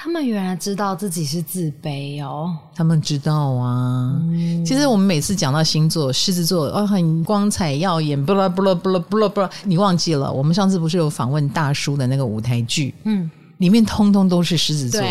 [0.00, 2.56] 他们原来知道自己是自卑哦。
[2.72, 4.16] 他们知道啊。
[4.30, 10.32] 嗯、其实我们每次讲到星座，狮子座哦，很光彩耀眼，不啦不啦不啦不啦不啦，你忘记了？
[10.32, 12.94] 我们上次不是有访问大叔的那个舞台剧？
[13.02, 15.02] 嗯，里面通通都是狮子座，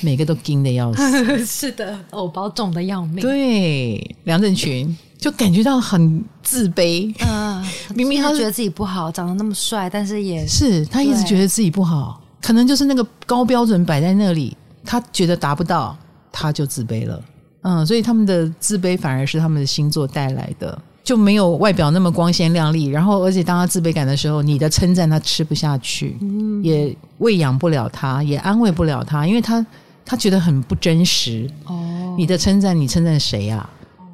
[0.00, 1.46] 每个都惊的要死。
[1.46, 3.20] 是的，偶包重的要命。
[3.20, 4.98] 对，梁振群。
[5.24, 15.96] 就感觉到很自卑，嗯、呃， 明明他觉得自己不好，长得那么帅，但是也是他一直觉得自己不好，可能就是那个高标准摆在那里，他觉得达不到，
[16.30, 17.22] 他就自卑了，
[17.62, 29.64] 嗯，所以他们的自卑反而是他们的星座带来的，就没有外表那么光鲜亮丽，然后而且当他自卑感的时候，你的称赞他吃不下去，嗯，也喂养不了他，也安慰不了他，因为他
[30.04, 33.66] 他觉得很不真实，哦，你的称赞你称赞谁呀？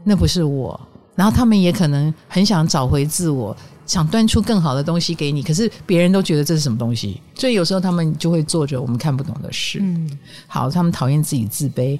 [0.05, 0.81] 那不是我。
[1.15, 9.81] 然后他们也可能很想找回自我，想端出更好的东西给你，可是别人都觉得这是什么东西，所以有时候他们就会做着我们看不懂的事。
[9.83, 11.99] 嗯，好，他们讨厌自己自卑。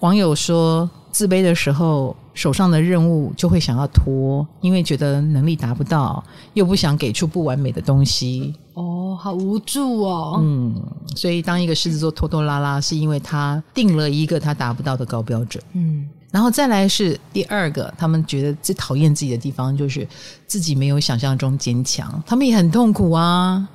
[0.00, 6.22] 网友说，自卑的时候手上的任务就会想要拖，因为觉得能力达不到，
[6.54, 8.54] 又不想给出不完美的东西。
[8.74, 10.38] 哦，好无助哦。
[10.42, 10.74] 嗯，
[11.14, 15.62] 所以当一个狮子座拖拖拉拉，是因为他定了一个他达不到的高标准。
[15.72, 16.06] 嗯。
[16.36, 20.06] 然后再来是第二个，他们觉得最讨厌自己的地方就是
[20.46, 23.66] 自己没有想象中坚强，他们也很痛苦啊。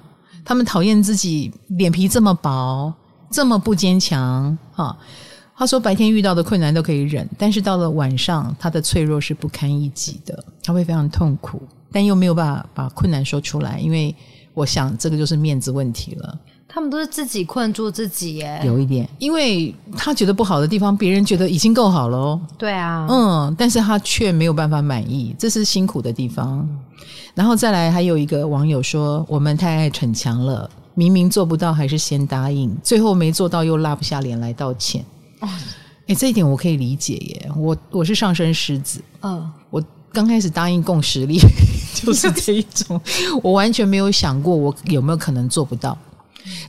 [0.46, 2.94] 他们讨厌自己脸皮这么薄，
[3.32, 4.56] 这么不坚强。
[4.74, 4.96] 哈，
[5.58, 14.16] 他说白天遇到的困难都可以忍，但是到了晚上，他的脆弱是不堪一击的，他会非常痛苦，但又没有办法把困难说出来，因为
[14.54, 16.40] 我想这个就是面子问题了。
[16.74, 22.42] 他们都是自己困住自己耶，有一点，因为他觉得不好的地方，别人觉得已经够好了哦。
[22.58, 26.66] 对啊，嗯，但是他却没有办法满意，这是辛苦的地方。
[27.36, 35.04] 然后再来，还有一个网友说：“我们太爱逞强了，明明做不到，还是先答应，最后没做到又拉不下脸来道歉。”
[35.42, 35.50] 哦，
[36.08, 37.52] 哎，这一点我可以理解耶。
[37.58, 41.38] 我我是上升狮子，嗯，我刚开始答应共识力
[41.96, 43.00] 就是这一种，
[43.44, 45.98] 我完全没有想过我有没有可能做不到。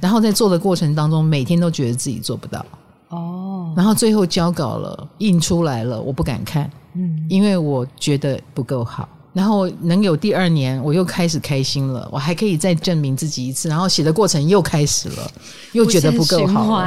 [0.00, 2.64] 然后在做的过程当中，每天都觉得自己做不到
[3.08, 3.72] 哦。
[3.76, 9.08] 然后最后交稿了，印出来了，我不敢看，嗯，因为我觉得不够好。
[9.32, 13.66] 然后能有第二年，我又开始开心了，我还可以再证明自己一次。
[13.66, 15.30] 然后写的过程又开始了，
[15.72, 16.84] 又觉得不够好，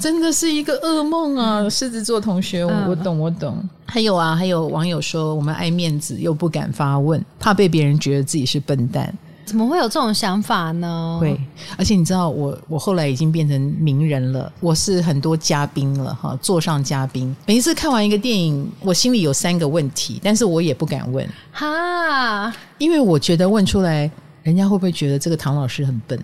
[0.00, 1.70] 真的是一个噩梦啊！
[1.70, 3.62] 狮子座同学，我懂，我懂。
[3.86, 9.16] 还有啊，还有网友说，我们爱面子又不敢发问，怕被别人觉得自己是笨蛋。
[9.44, 11.18] 怎么会有这种想法呢？
[11.20, 11.38] 会，
[11.76, 17.34] 而且你知道我，我我后来已经变成名人了，我是很多嘉宾了哈，座上嘉宾。
[17.46, 24.10] 每一次看完一个电影，我心里有三个问题，但是我也不敢问哈，因为我觉得问出来，
[24.42, 26.18] 人家会不会觉得这个唐老师很笨？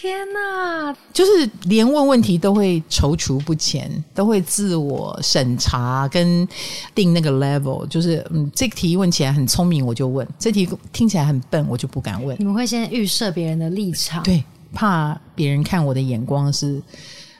[0.00, 6.48] 天呐，就是连问问题都会踌躇不前，都会自我审查跟
[6.94, 7.86] 定那个 level。
[7.86, 12.34] 就是嗯，这个题问起来很聪明，我就问；这题听起来很笨，我就不敢问。
[12.38, 16.80] 你们会先预设别人的立场，对，怕别人看我的眼光是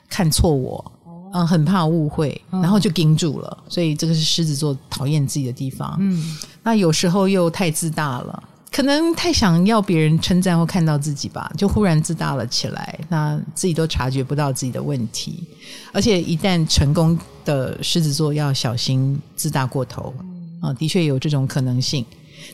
[0.07, 0.93] 看错我，
[1.33, 3.57] 嗯，很怕误会，然后就盯住了。
[3.71, 5.97] 所以这个是狮子座讨厌自己的地方。
[5.99, 8.43] 嗯，那有时候又太自大了。
[8.73, 15.45] 可能太想要别人称赞或看到自己吧，就忽然自大了起来，那自己都察觉不到自己的问题，
[15.93, 20.15] 而且一旦成功的狮子座要小心自大过头
[20.61, 22.07] 啊，的确有这种可能性。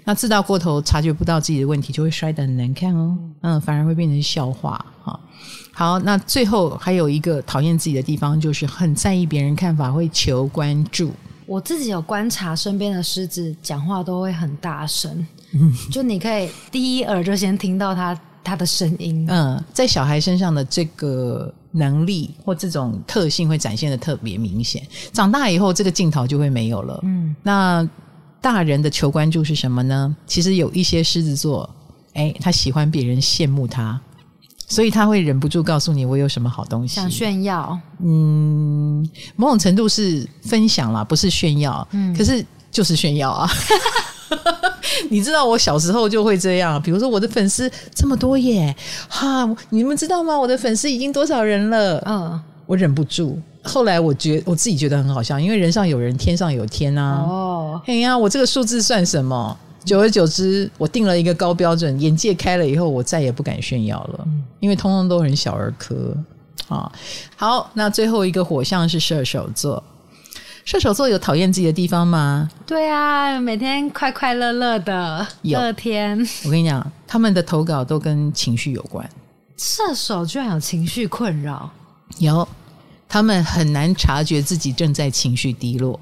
[0.04, 5.20] 那自大过头，察觉不到自己的问题，就会摔得很难看哦，嗯，反而会变成笑话哈。
[5.72, 11.12] 好，那最后还有一个讨厌自己的地方，就是很在意别人看法，会求关注。
[11.44, 15.24] 我自己有观察身边的狮子讲话都会很大声。
[15.90, 24.82] 就你可以第一耳就先听到他他的声音，嗯，在小孩身上的这个能力或这种特性会展现的特别明显。
[25.12, 27.00] 长大以后，这个镜头就会没有了。
[27.02, 27.88] 嗯，那
[28.40, 30.16] 大人的求关注是什么呢？
[30.26, 31.68] 其实有一些狮子座，
[32.14, 34.00] 哎，他喜欢别人羡慕他，
[34.68, 37.76] 所以他会忍不住告诉你我有什么好东西，想炫耀。
[38.00, 41.86] 嗯，某种程度是分享啦，不是炫耀。
[41.90, 43.50] 嗯，可是就是炫耀啊。
[45.10, 48.74] 你知道我小时候就会这样，比如说我的粉丝这么多耶，
[49.08, 50.38] 哈，你们知道吗？
[50.38, 52.02] 我的粉丝已经多少人了？
[52.06, 53.38] 嗯，我忍不住。
[53.62, 57.24] 后来我觉我自己觉得很好笑，因为人上有人，天上有天啊。
[57.26, 59.56] 哦，哎呀，我这个数字算什么？
[59.84, 64.26] 久而久之，我定了一个高标准，眼界开了以后，我再也不敢炫耀了，
[64.58, 66.16] 因为通通都很小儿科
[66.68, 66.90] 啊。
[67.36, 69.80] 好，那最后一个火象是射手座。
[70.66, 72.50] 射手座有讨厌自己的地方吗？
[72.66, 76.18] 对啊，每天快快乐乐的乐天。
[76.44, 79.08] 我跟你讲，他们的投稿都跟情绪有关。
[79.56, 81.70] 射手居然有情绪困扰？
[82.18, 82.46] 有，
[83.08, 86.00] 他们很难察觉自己正在情绪低落，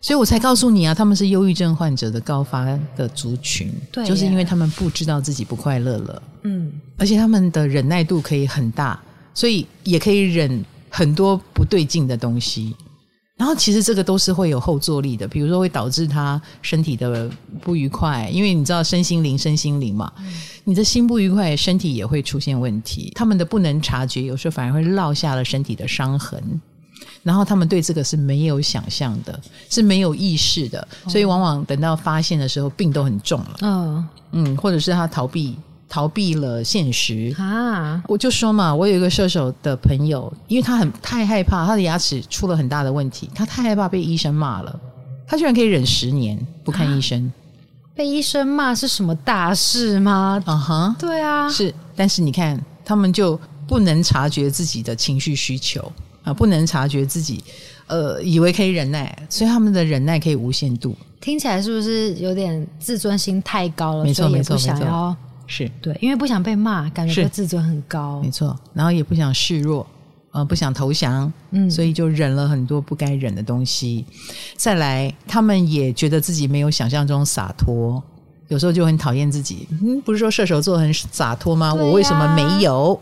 [0.00, 3.74] 所以我才告诉你啊，他们是忧郁症患者的高发的族群。
[3.90, 6.22] 对，就是因为他们不知道自己不快乐了。
[6.42, 8.96] 嗯，而且他们的忍耐度可以很大，
[9.34, 12.76] 所以也可以忍很多不对劲的东西。
[13.36, 17.28] 然后其实这个都是会有后坐力的，比如说会导致他身体的
[17.60, 20.12] 不愉快，因为你知道身心灵，身心灵嘛，
[20.62, 23.10] 你的心不愉快，身体也会出现问题。
[23.14, 26.60] 他们的不能察觉，有时候反而会落下了身体的伤痕。
[27.24, 33.56] 然后他们对这个是没有想象的，是没有意识的，所以往往等到发现的时候，病都很重了。
[33.62, 35.56] 嗯嗯，或者是他逃避。
[35.88, 38.02] 逃避了现实啊！
[38.08, 44.80] 我就说嘛，我有一个射手的朋友，因为他很太害怕，他的牙齿出了很大的问题，他太害怕被医生骂了，
[45.26, 47.32] 他居然可以忍十年不看医生。
[47.94, 50.42] 被医生骂是什么大事吗？
[50.46, 51.72] 啊哈，对啊，是。
[51.94, 55.92] 但是你看，他们就不能察觉自己的情绪需求
[56.24, 57.44] 啊，不能察觉自己，
[57.86, 60.96] 呃，以为可以忍耐，所以他们的忍耐可以无限度。
[61.20, 64.04] 听起来是不是有点自尊心太高了？
[64.04, 65.16] 没错，没错，没错。
[65.46, 68.58] 是对，因为不想被骂，感觉自尊很高，没错。
[68.72, 69.86] 然后也不想示弱，
[70.32, 74.04] 呃，不想投降，嗯，所以就忍了很多不该忍的东西。
[74.56, 78.02] 再来，他们也觉得自己没有想象中洒脱，
[78.48, 79.68] 有时候就很讨厌自己。
[79.70, 81.68] 嗯，不是说射手座很洒脱吗？
[81.68, 82.98] 啊、我为什么没有？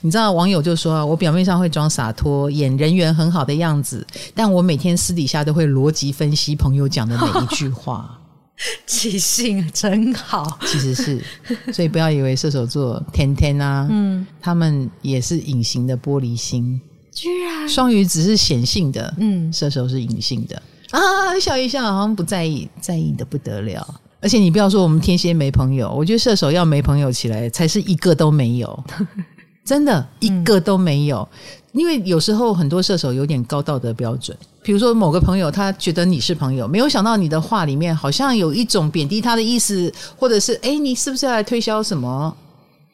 [0.00, 4.04] 你知道网友就说啊，我表面上会装洒脱，演人缘很好的样子，
[4.34, 8.18] 但我每天私底下都会逻辑分析朋友讲的每一句话。
[8.86, 11.24] 记性真好，其实是，
[11.72, 16.80] 所以不要以为射手座天天啊，嗯，他们也是隐形的玻璃心。
[17.12, 17.68] 居然。
[17.68, 20.62] 双鱼只是显性的，嗯，射手是隐性的。
[20.90, 21.00] 啊，
[21.40, 24.00] 笑一笑好像不在意，在意的不得了。
[24.20, 28.84] 而且你不要说我们天蝎没朋友，我觉得射手要没朋友起来，才是一个都没有，
[29.64, 31.28] 真的一个都没有。
[31.32, 42.36] 嗯、因为有时候很多射手有点高道德标准，比如说某个朋友他觉得你是朋友，没有想到你的话里面好像有一种贬低他的意思，或者是哎，你是不是要来推销什么？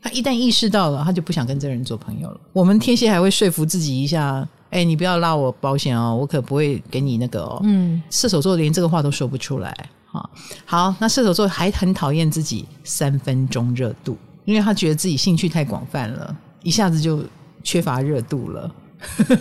[0.01, 2.41] 他一旦意识到了，他就不想跟这个人做朋友了。
[2.53, 7.61] 我们天蝎还会说服自己一下，哎，你不要拉我保险哦，我可不会给你那个哦。
[7.65, 9.77] 嗯，射手座连这个话都说不出来。
[10.13, 10.31] 哈，
[10.65, 17.21] 好，那射手座还很讨厌自己三分钟热度，因为他觉得自己兴趣太广泛了，一下子就
[17.63, 18.71] 缺乏热度了。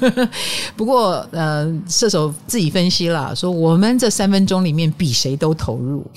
[0.78, 6.06] 不过，呃，射手自己分析了，说我们这三分钟里面比谁都投入。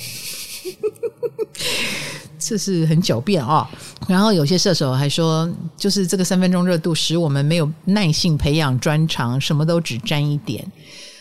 [2.38, 3.66] 这是很狡辩啊、哦！
[4.08, 10.66] 然后有些射手还说，就是这个三分钟热度使我们没有耐性培养专长，什么都只沾一点。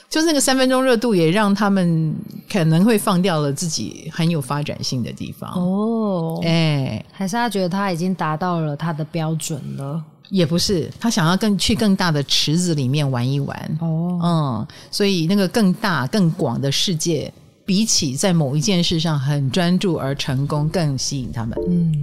[0.09, 2.15] 就是那个三分钟热度，也让他们
[2.51, 5.51] 可能会放掉了自己很有发展性的地方。
[5.51, 10.03] 哦，哎，还是他觉得他已经达到了他的标准了？
[10.29, 13.77] 也不是，他想要更去更大的池子里面玩一玩。
[13.81, 17.31] 哦，嗯，所以那个更大更广的世界。
[17.65, 21.55] 比起在某一件事上很专注而成功，更吸引他们。
[21.69, 21.93] 嗯，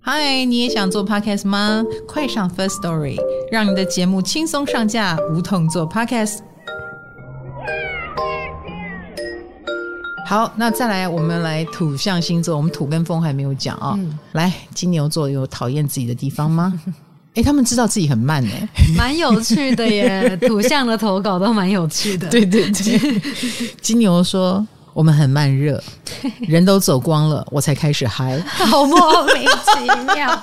[0.00, 1.84] 嗨，你也想做 podcast 吗？
[2.08, 3.18] 快上 First Story，
[3.52, 6.38] 让你的节目轻松上架，无痛做 podcast。
[10.26, 13.94] 好，那再来，我们来土象星座，我们土跟风还没有讲啊、哦。
[13.98, 16.72] 嗯、来，金牛座有讨厌自己的地方吗？
[17.34, 20.36] 哎，他们知道自己很慢哎， 蛮有趣的耶。
[20.48, 22.28] 土象的投稿都蛮有趣的。
[22.28, 23.22] 对对对，
[23.80, 25.80] 金牛说我们很慢热，
[26.40, 30.42] 人都走光了，我才开始嗨，好莫名其妙。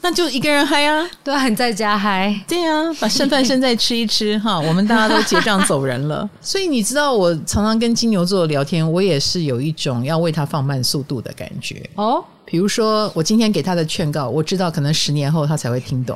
[0.00, 4.58] 那就一个人嗨啊，对啊，你在家嗨，对啊，把剩饭剩菜吃一吃哈。
[4.58, 12.22] 我们大家都结账走人了，所以你知道，我常常跟金牛座聊天，我也是有一种要为他放慢速度的感觉哦。
[12.52, 16.14] 比如说，我今天给他的劝告，我知道可能十年后他才会听懂。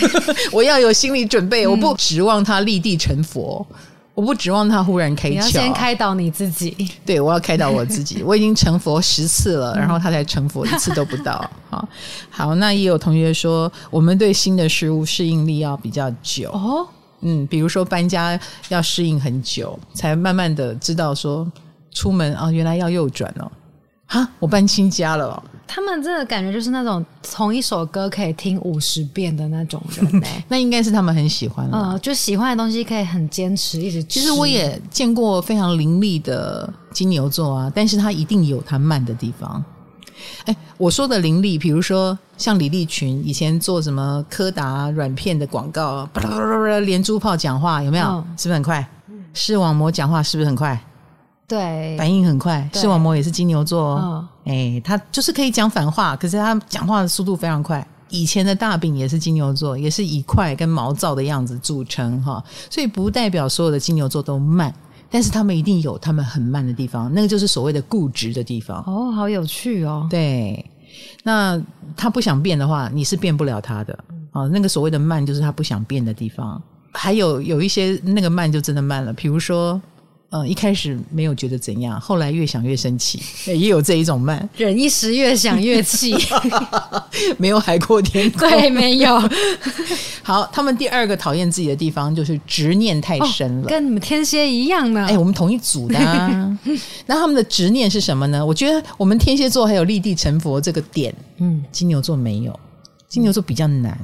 [0.52, 3.66] 我要有心理准备，我不指望他立地成佛，
[4.12, 5.30] 我不指望他忽然开窍。
[5.30, 6.76] 你要先开导你自己。
[7.06, 8.20] 对，我要开导我自己。
[8.28, 11.50] 我已经成佛十次了，然后他才成佛一次都不到。
[11.70, 11.88] 好，
[12.28, 16.50] 好，那也有同学说，我们对新的事物适应力要比较久。
[16.50, 16.86] 哦，
[17.22, 21.50] 嗯，比如说搬家要适应很久，才慢慢的知道说
[21.90, 23.50] 出门啊，原来要右转哦。
[24.04, 25.42] 哈，我搬新家了哦。
[25.72, 31.92] 他们真的感觉就是那种同一首歌可以听五十遍的那种人 那应该是他们很喜欢了。
[31.92, 34.02] 嗯，就喜欢的东西可以很坚持一直。
[34.02, 39.64] 其实我也见过非常伶俐的金牛座啊，但是他一定有他慢的地方。
[40.46, 48.06] 哎，我说的伶俐，比如说像李立群以前做什么柯达软片的广告，巴拉巴拉巴拉连珠炮讲话有没有？
[48.08, 48.84] 嗯、是不是很快？
[49.32, 50.78] 视网膜讲话是不是很快？
[51.46, 52.68] 对，反应很快。
[52.74, 57.86] 视网膜也是金牛座哦，哎、欸，他就是可以讲反话，可是他讲话的速度非常快。
[58.08, 64.74] 以前的大饼也是金牛座，也是以快跟毛躁的样子著称哈，所以不代表所有的金牛座都慢，
[65.08, 68.82] 但是他们一定有他们很慢的地方，那个就是所谓的固执的地方。
[68.86, 70.08] 哦，好有趣哦。
[70.10, 70.68] 对，
[71.22, 71.62] 那
[71.96, 73.96] 他不想变的话，你是变不了他的
[74.32, 74.48] 啊。
[74.48, 76.60] 那个所谓的慢，就是他不想变的地方。
[76.92, 79.80] 还有有一些那个慢就真的慢了，比如说。
[80.32, 86.14] 嗯，一开始没有觉得怎样，后来越想越生气，也有这一种慢，忍一时越想越气，
[87.36, 89.20] 没有海阔天空，对，没有。
[90.22, 95.04] 好，他们第二个讨厌自己的地方就是执念太深了，哦、跟你们天蝎一样呢。
[95.08, 96.58] 哎，我们同一组的、啊，
[97.06, 98.44] 那他们的执念是什么呢？
[98.46, 102.56] 我觉得我们天蝎座还有立地成佛这个点，嗯，金牛座没有，
[103.08, 103.98] 金牛座比较难。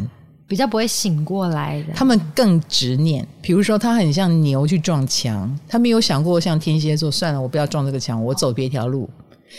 [0.48, 3.26] 比较不会醒过来的，他们更执念。
[3.42, 9.08] 比如说，他很像牛去撞墙，他没有想过像天蝎座，算了，我不要撞这个墙，我走别条路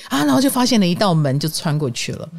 [0.10, 2.30] 啊，然后就发现了一道门，就穿过去了。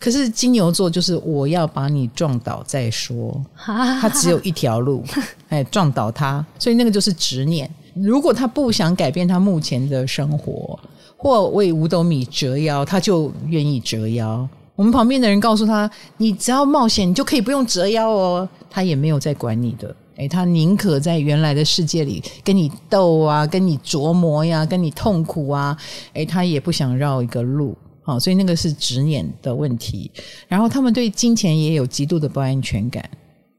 [0.00, 5.04] 可是金牛座就是我要把你撞倒再说，他只有一条路，
[5.48, 7.70] 哎，撞倒他，所以那个就是执念。
[7.94, 10.78] 如果他不想改变他目前的生活，
[11.16, 14.46] 或为五斗米折腰，他就愿意折腰。
[14.76, 25.76] 我们旁边的人告诉他：“你只要冒险，你就可以不用折腰哦。”他也没有在管你的，哎，他宁可在原来的世界里跟你斗啊，跟你琢磨呀，跟你痛苦啊，
[26.12, 27.76] 哎，他也不想绕一个路。
[28.02, 30.10] 好，所以那个是执念的问题。
[30.48, 33.08] 然后他们对金钱也有极度的不安全感，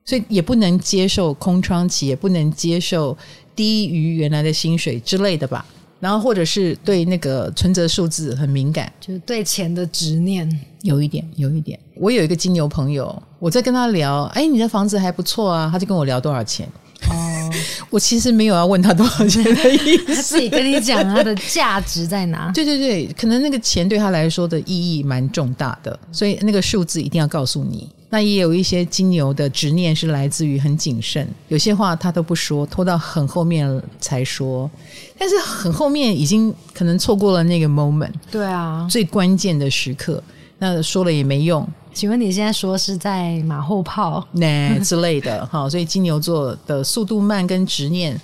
[0.03, 3.17] 所以也不能接受空窗期，也不能接受
[3.55, 5.65] 低于原来的薪水之类的吧。
[5.99, 10.47] 然后或者是对那个存折数字很敏感，就是对钱的执念
[10.81, 11.79] 有一点，有一点。
[11.95, 16.67] 我有一个金牛朋友，我在跟他聊，哎，你的房子还不错啊，他就跟我聊多少钱。
[17.09, 17.51] 哦，
[17.89, 22.51] 我其实没有要问他多少钱的意思，他自己跟你讲他的价值在哪？
[22.55, 27.89] 对对对，可能那个钱对他来说的意义蛮重大的，所以那个数字一定要告诉你。
[28.15, 34.71] 那也有一些金牛的执念是来自于很谨慎，有些话他都不说，拖到很后面才说。
[35.19, 40.23] 但是很后面已经可能错过了那个 moment，对啊，最关键的时刻，
[40.59, 41.67] 那说了也没用。
[41.93, 45.69] 请问你现在说是在马后炮 那之类的哈？
[45.69, 48.17] 所以金牛座的速度慢跟执念，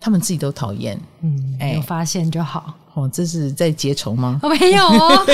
[0.00, 0.98] 他们自己都讨厌。
[1.20, 2.72] 嗯，有发现就好。
[2.96, 4.40] 哦，这是在结仇吗？
[4.42, 5.26] 我没有哦。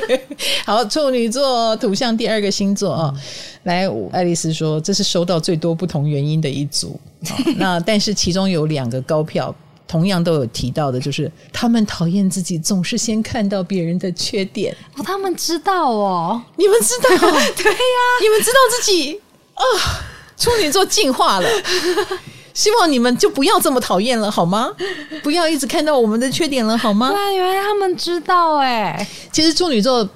[0.66, 3.14] 好，处女座土象第二个星座啊，
[3.64, 7.00] 来，爱丽丝说这是收到最多不同原因的一组。
[7.56, 9.54] 那但是其中有两个高票。
[9.88, 14.76] 同样都有提到的，就是他们讨厌自己总是先看到别人的缺点。
[14.96, 17.08] 哦，他们知道哦，你们知道？
[17.16, 19.20] 对呀、啊，你们知道自己
[19.54, 19.62] 啊，
[20.36, 21.48] 处女座进化了。
[22.56, 24.70] 希望你们就不要这么讨厌了，好吗？
[25.22, 27.10] 不要一直看到我们的缺点了，好吗？
[27.10, 29.06] 对，原来他们知道哎。
[29.30, 30.08] 其实处女座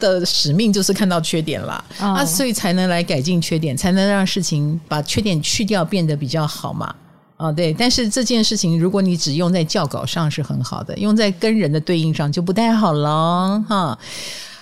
[0.00, 6.92] 的使命就是看到缺点啦，啊、哦，所以才能来改进缺点，才能让事情把缺点去掉，变得比较好嘛。
[7.36, 13.96] 啊、哦，对，但是这件事情，如果你只用在教稿上是很好的，用在跟人的对应上就不太好了哈。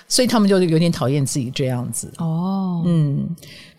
[0.06, 3.26] 所以他们就有点讨厌自己这样子哦，嗯，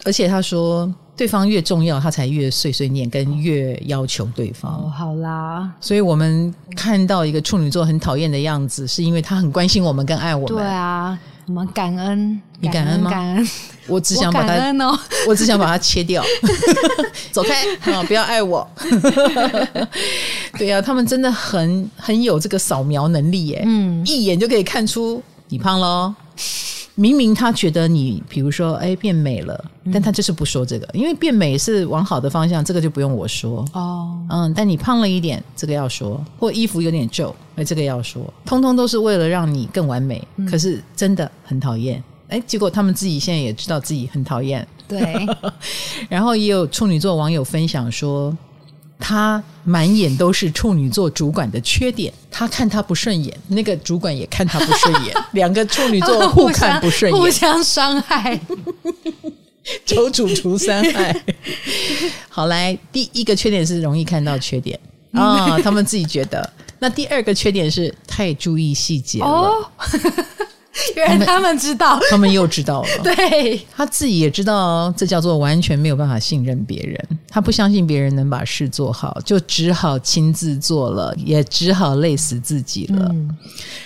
[0.03, 4.71] 而且他说，对方越重要，他才越碎碎念，跟越要求对方。
[4.73, 10.57] 哦，好啦，所以我们看到一个处女座很讨厌的样子，是因为他很关心我们，跟爱我们。
[10.57, 11.17] 对啊。
[11.45, 13.09] 我们感恩，你感恩吗？
[13.09, 13.49] 感恩，
[13.87, 14.53] 我只想把它，
[14.85, 16.23] 我，哦、 我只想把它切掉，
[17.33, 18.01] 走开啊！
[18.07, 18.65] 不要爱我。
[20.57, 26.15] 对呀，啊，他们真的很很有这个扫描能力耶，嗯，一眼就可以看出你胖喽。
[26.95, 34.15] 明明他觉得你，比如说，哎，变美了，但他就是不说这个，因为变美是往好的方向，这个就不用我说哦。
[34.29, 40.25] 嗯，但你胖了一点，这个要说，或衣服有点皱，哎，这个要说，通通都是为了让你更完美。
[40.47, 44.67] 可是真的很讨厌，哎，结果他们自己现在也知道自己很讨厌。
[44.87, 45.01] 对，
[46.07, 48.35] 然后也有处女座网友分享说。
[49.05, 58.39] 他满眼都是处女座主管的缺点，他看他不顺眼，那个主管也看他不顺眼， 两个处女座 互看不顺眼，互相伤害，
[59.85, 61.21] 求主除三害。
[62.29, 64.79] 好，来，第一个缺点是容易看到缺点
[65.11, 66.49] 啊、哦，他们自己觉得。
[66.79, 69.25] 那第二个缺点是太注意细节了。
[69.25, 69.69] 哦
[70.95, 72.87] 原来他们知道，他们又知道了。
[73.03, 77.19] 对，他自己也知道，这叫做完全没有办法信任别人。
[77.29, 83.07] 他不相信别人能把事做好，就只好亲自做了，也只好累死自己了。
[83.11, 83.37] 嗯、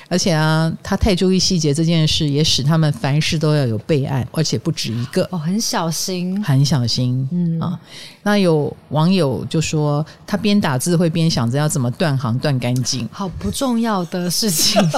[0.09, 5.27] 而且啊，他太注意细节这件事，也使他们凡事都要有备案，而且不止一个。
[5.31, 7.27] 哦，很小心，很小心。
[7.31, 7.79] 嗯啊，
[8.23, 13.07] 那有网友就说，他边打字会边想着要怎么断行断干净。
[13.11, 14.81] 好不重要的事情。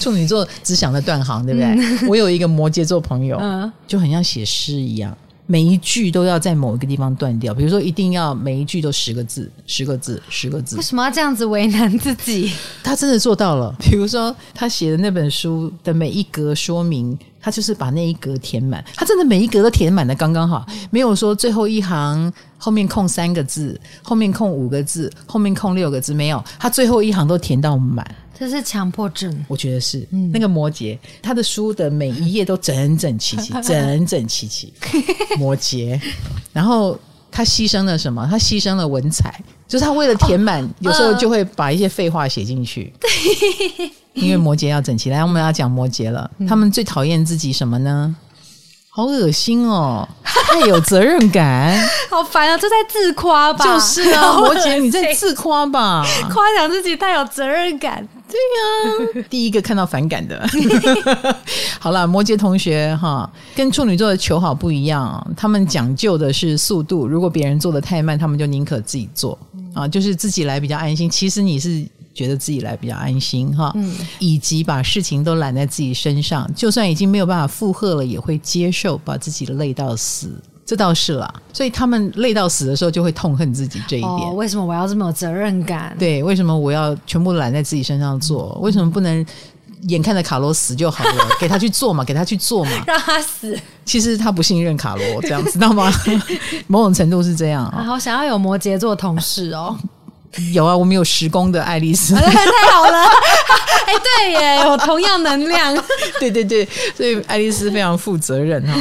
[0.00, 1.68] 处女座只想着断行，对不对？
[1.68, 5.16] 嗯、我有一个摩羯座朋友，嗯、就很像写诗一样，
[5.46, 7.54] 每一句都要在某一个地方断掉。
[7.54, 10.76] 比如说，一定要每一句都十个字，十个字，十个字。
[10.76, 12.52] 为什么要这样子为难自己？
[12.82, 13.74] 他真的做到了。
[13.80, 17.18] 比如说，他写的那本书的每一格说明，
[17.48, 18.84] 他就是把那一格填满。
[18.94, 26.44] 他真的每一格都填满的刚刚好，没有说最后一行后面空三个字，后面空五个字，后面空六个字，没有。
[26.58, 28.06] 他最后一行都填到满。
[28.38, 30.06] 这是强迫症，我觉得是。
[30.10, 34.70] 嗯、那个摩羯，他的书的每一页都整整齐齐， 整整齐齐。
[35.38, 35.98] 摩羯，
[36.52, 37.00] 然后
[37.38, 38.26] 他牺牲了什么？
[38.28, 42.92] 他牺牲了文采，就是他为了填满，哦、有时候就会把一些废话写进去。
[42.98, 43.08] 对，
[44.14, 45.08] 因为摩羯要整齐。
[45.08, 46.28] 来，我们要讲摩羯了。
[46.48, 48.12] 他们最讨厌自己什么呢？
[48.90, 50.08] 好恶心哦！
[50.24, 51.78] 太有责任感，
[52.10, 52.58] 好烦啊！
[52.58, 53.64] 这在自夸吧？
[53.64, 56.04] 就是啊，摩羯你 在自夸吧？
[56.28, 59.26] 夸奖自己太有责任感，对呀、啊。
[59.28, 60.46] 第一个看到反感的，
[61.80, 67.06] 好了，摩羯同学哈，跟处女座的求好不一样，他们讲究的是速度。
[67.06, 69.38] 如果别人做的太慢，他们就宁可自己做
[69.74, 71.08] 啊，就是自己来比较安心。
[71.10, 71.84] 其实你是。
[72.14, 80.32] 觉得自己来比较安心哈，嗯，以及把事情都揽在自己身上，就算已经没有办法负荷了，也会接受，把自己累到死。
[80.68, 81.32] 这倒是啦。
[81.50, 84.28] 所以他们累到死的时候，就会痛恨自己这一点。
[84.28, 85.96] 哦，为什么我要这么有责任感？
[85.98, 88.58] 对，为什么我要全部揽在自己身上做？
[88.60, 89.24] 为什么不能
[89.84, 91.26] 眼看着卡罗死就好了？
[91.40, 93.58] 给他去做嘛，给他去做嘛，让他死。
[93.86, 95.90] 其实他不信任卡罗，这样知道吗？
[96.68, 97.82] 某种程度是这样啊。
[97.82, 99.74] 好想要有摩羯座同事哦。
[100.52, 102.20] 有啊，我们有十宫的爱丽丝， 太
[102.70, 103.04] 好了！
[103.86, 105.74] 哎，对耶，有同样能量。
[106.20, 108.74] 对对对，所以爱丽丝非常负责任哈。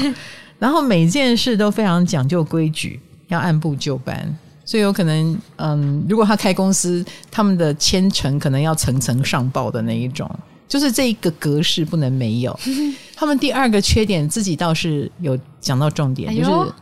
[0.60, 4.38] 然后每件事都非常讲究规矩，要按部就班。
[4.66, 10.30] 所以有可能，嗯，如果他开公司，他们的签呈可能要层层上报的那一种，
[10.68, 12.60] 就是这一个格式不能没有。
[13.16, 16.74] 他们第二个缺点，自己倒是有讲到重点，就是。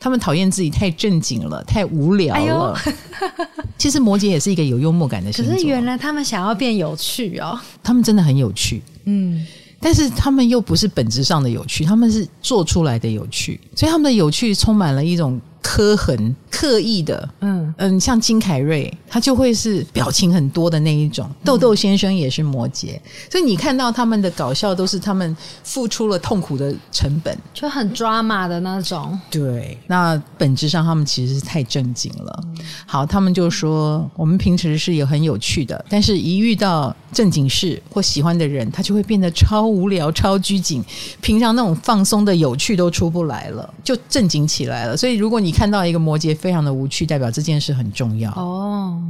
[0.00, 2.78] 他们讨厌自己太正经了，太无聊了。
[2.84, 2.94] 哎、
[3.78, 5.54] 其实摩羯也是一个有幽默感的星座。
[5.54, 8.82] 可是原来他们想要变有趣哦，他们真的很有趣。
[9.06, 9.46] 嗯，
[9.84, 15.38] 但是他们又不是本质上的有趣，他们是做出来的有趣，所以他们的有趣充满了一种。
[15.64, 17.64] 刻痕刻意的，嗯。
[17.78, 21.28] 嗯，像金凯瑞，他就会是表情很多的那一种。
[21.42, 22.96] 豆豆先生也是摩羯，
[23.28, 29.18] 所以你看到他们的搞笑，都是他们付出了痛苦的成本，就很 drama 的那种。
[29.28, 32.44] 对，那本质上他们其实是太正经了。
[32.86, 40.84] 好，他们就说我们平时是有很有趣的，但是一遇到正经事或喜欢的人，他就会变得超无聊、超拘谨，
[41.20, 44.96] 平常那种放松的有趣都出不来了，就正经起来了。
[44.96, 49.00] 所以如果你看到一个摩羯非常的无趣，代表这件事很重要哦。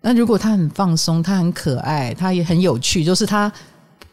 [0.00, 3.52] 那如果他很放松，他很可爱，他也很有趣，就是他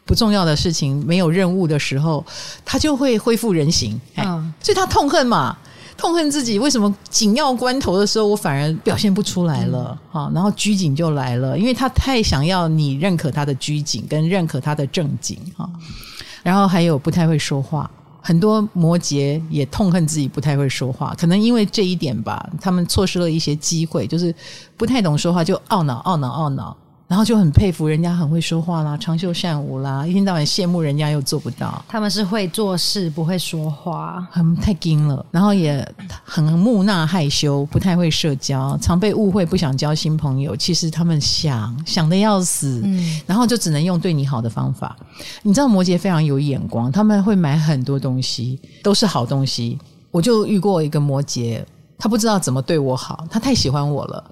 [0.04, 2.24] 不重要的事情、没有任务的时候，
[2.64, 4.00] 他就会恢复人形。
[4.16, 5.56] 嗯，所以他痛恨嘛，
[5.96, 9.98] 痛恨自己为什么紧要关头的时候，我反而表现不出来了。
[10.10, 15.36] 哈、嗯，然后拘谨就来了，因为他太想要你认可他的拘谨，跟认可他的正经。
[15.56, 15.68] 哈，
[16.44, 17.90] 然后还有不太会说话。
[18.22, 24.34] 很多摩羯也痛恨自己不太会说话，可能因为这一点吧，他们错失了一些机会，就是
[24.76, 26.76] 不太懂说话就懊恼、懊恼、懊恼。
[27.10, 31.84] 然后就很佩服人家很会说话啦，长袖善舞啦，一天到晚羡慕人家又做不到。
[31.88, 35.26] 他们是会做事不会说话，很太精了。
[35.32, 35.84] 然后也
[36.22, 40.54] 很木讷害羞，不太会社交，常被误会，不想交新朋友。
[40.54, 44.96] 其实他们想想的要死，嗯，然后就只能用对你好的方法。
[45.42, 49.76] 你知道摩羯非常有眼光，他们会买很多东西，都是好东西。
[50.12, 51.60] 我就遇过一个摩羯，
[51.98, 54.24] 他不知道怎么对我好，他太喜欢我了，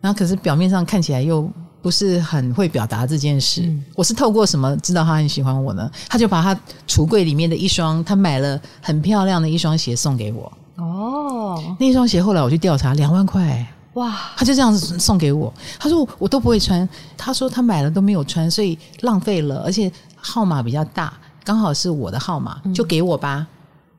[0.00, 1.46] 然后可是表面上看起来又。
[1.82, 5.90] 不是很会表达这件事，嗯、我是透过什么知道他很喜欢我呢？
[6.08, 10.50] 他就把他橱柜里面的一双他买了很漂亮的一双鞋送给我。
[10.76, 14.16] 哦，那一双鞋后来我去调查，两万块，哇！
[14.36, 21.12] 他就这样子送给我，他说我都不会穿，他说他买了都没有穿，所以浪费了，而且号码比较大，
[21.42, 23.38] 刚好是我的号码，就给我吧。
[23.38, 23.46] 嗯、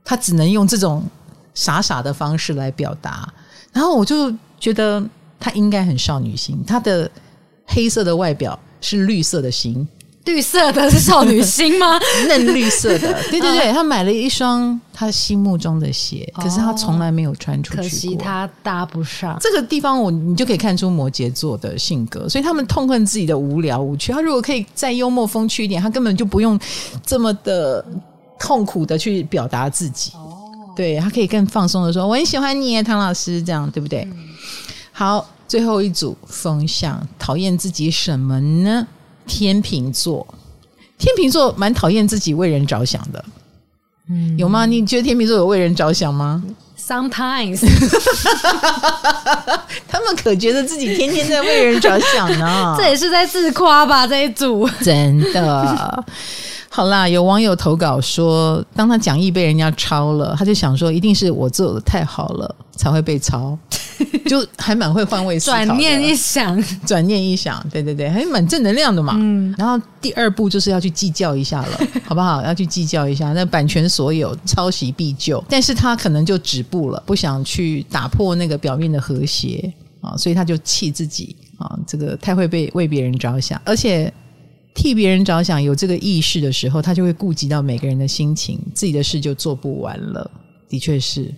[0.05, 1.03] 他只能用这种
[1.53, 3.27] 傻傻的方式来表达，
[3.73, 5.03] 然后我就觉得
[5.37, 7.11] 他应该很少女心，他的。
[7.65, 9.87] 黑色的外表是绿色的心，
[10.25, 11.99] 绿色的是少女心吗？
[12.27, 19.37] 嫩绿色的， 对对对，他买了一双他心目中的鞋，可是他从来没有穿出去过，可惜他搭不上。
[19.39, 24.11] 这个地方我你就可以看出摩羯座的性格，所以他们痛恨自己的无聊无趣。
[24.11, 26.59] 他如果可以再幽默风趣一点，他根本就不用
[27.05, 27.83] 这么的
[28.39, 30.11] 痛苦的去表达自己。
[30.15, 30.37] 哦，
[30.75, 34.07] 对，他可以更放松的说：“我很喜欢你，唐老师。”这样对不对？
[34.11, 34.29] 嗯、
[34.91, 35.25] 好。
[35.53, 38.87] 最后一组风象讨厌自己什么呢？
[39.27, 40.25] 天秤座，
[40.97, 43.23] 天秤座蛮讨厌自己为人着想的，
[44.09, 44.65] 嗯，有吗？
[44.65, 46.43] 你觉得天秤座有为人着想吗
[46.75, 47.59] ？Sometimes，
[49.87, 54.07] 他们可觉得自己天天在为人着想呢， 这也是在自夸吧？
[54.07, 56.03] 这一组真的。
[56.67, 63.55] 好啦，有网友投稿说，当他讲义被人家抄了，他就想说，一定是我做的太好了才会被抄，
[64.25, 65.65] 就还蛮会换位思考。
[65.65, 69.15] 转念一想，转念一想，对对对，还蛮正能量的嘛。
[69.17, 72.41] 嗯，然后第二步就是要去计较一下了， 好不好？
[72.43, 75.43] 要去计较一下，那版权所有，抄袭必究。
[75.49, 84.11] 但是他可能就止步了，不想去打破那个表面的和谐啊，所以他就气自己啊，这个太会被为别人着想，而且。
[84.75, 90.31] 替别人着想，有这个意识的时候，他就会顾及到每个人的心情，自己的事就做不完了。
[90.67, 91.31] 的确是，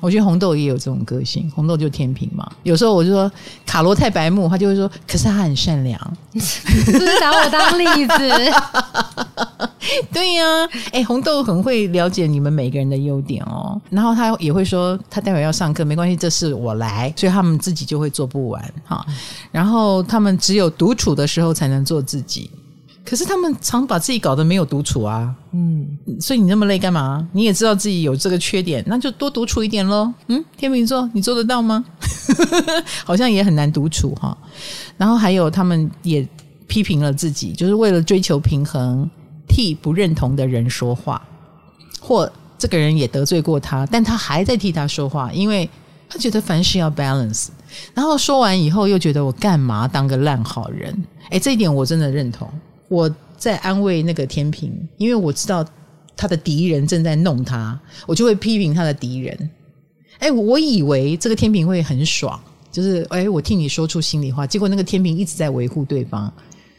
[0.00, 2.50] 我觉得红豆也有这种个性，红豆就天平嘛。
[2.62, 3.30] 有时候我就说
[3.64, 5.98] 卡罗太白目，他就会说，可是他很善良，
[6.32, 8.16] 不是拿我当例子。
[10.12, 13.80] 对呀、啊，哎，红豆很会了解你们每个人的优点哦。
[13.88, 19.04] 然后他也会说，他待会要上课，没关系，这事我来，所以他们自己就会做不完哈。
[19.50, 22.50] 然后他们只有独处的时候才能做自己，
[23.08, 25.32] 可是他们常把自己搞得没有独处啊。
[25.52, 25.86] 嗯，
[26.20, 27.26] 所以你那么累干嘛？
[27.32, 30.12] 你也知道自己有这个缺点，那就多独处一点喽。
[30.26, 31.84] 嗯，天秤座，你做得到吗？
[33.06, 34.36] 好像也很难独处哈。
[34.96, 36.26] 然后还有他们也
[36.66, 39.08] 批评了自己，就是为了追求平衡，
[39.46, 41.22] 替不认同的人说话，
[42.00, 45.68] 或这个人也得罪过他，但他还在替他说话，因为
[46.08, 47.48] 他觉得凡事要 balance。
[47.94, 51.04] 然后说完以后，又觉得我干嘛当个烂好人？
[51.30, 52.50] 诶，这一点我真的认同。
[52.88, 55.64] 我在安慰那个天平，因为我知道
[56.16, 59.50] 他的敌人正在弄他，我就会批评他的敌人。
[60.20, 62.40] 诶，我以为这个天平会很爽，
[62.72, 64.46] 就是诶，我替你说出心里话。
[64.46, 66.32] 结果那个天平一直在维护对方，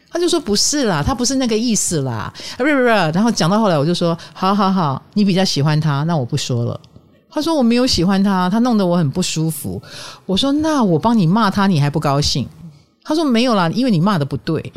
[0.10, 2.70] 他就说不是啦，他不是那个意思啦，啊不不。
[2.70, 6.80] 然后讲到后来，我就说好好好，你比较喜欢他，那我不说了。
[7.30, 9.80] 他说我没有喜欢他，他弄得我很不舒服。
[10.26, 12.47] 我说那我帮你骂他，你还不高兴？
[13.03, 14.74] 他说没有啦，因为你骂的不对，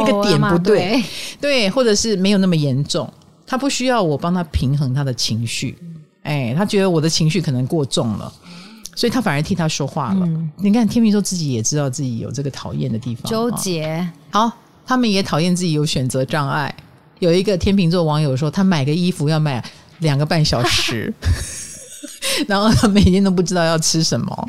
[0.00, 1.04] 那个点不对，
[1.40, 3.12] 对，或者是没有那么严重。
[3.46, 5.76] 他不需要我帮他平衡他的情绪，
[6.22, 8.32] 哎，他觉得我的情绪可能过重了，
[8.94, 10.26] 所以他反而替他说话了。
[10.26, 14.08] 嗯、你看天秤座自己也知道自己有这个讨厌的地方，纠结。
[14.30, 14.50] 好，
[14.86, 16.74] 他们也讨厌自己有选择障碍。
[17.18, 19.62] 有一个天秤座网友说，他买个衣服要买
[19.98, 21.12] 两个半小时。
[22.48, 24.48] 然后他每天都不知道要吃什么，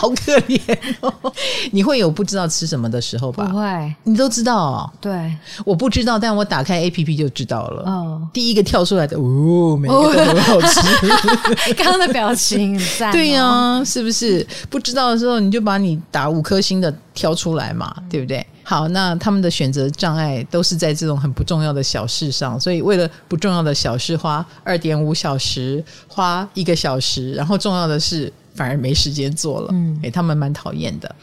[0.00, 0.58] 好可怜
[1.00, 1.12] 哦！
[1.72, 3.44] 你会有不知道吃什么的时候吧？
[3.44, 4.90] 不会，你都知道哦。
[4.98, 5.30] 对，
[5.62, 7.82] 我不知道，但我打开 APP 就知道了。
[7.82, 10.80] 哦，第一个跳出来的，哦，每个都很好吃。
[10.80, 13.12] 哦、 刚刚的表情很赞、哦。
[13.12, 14.46] 对呀、啊，是不是？
[14.70, 18.46] 不知道的时候，你就把你打五颗星的挑出来嘛，对不对？
[18.62, 29.68] 好，那他们的选择障碍都是在这种很不重要的小事上，所以为了不重要的小事花二点五小时，花一个小时，然后重要的事反而没时间做了。
[29.72, 31.14] 嗯，诶，他们蛮讨厌的。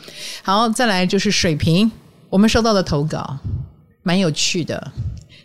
[0.43, 1.91] 好，再来就是水瓶，
[2.29, 3.37] 我们收到的投稿
[4.03, 4.91] 蛮有趣的。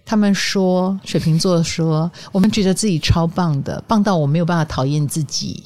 [0.05, 5.63] 他们说水瓶座说，我们觉得自己超棒的，棒到我没有办法讨厌自己。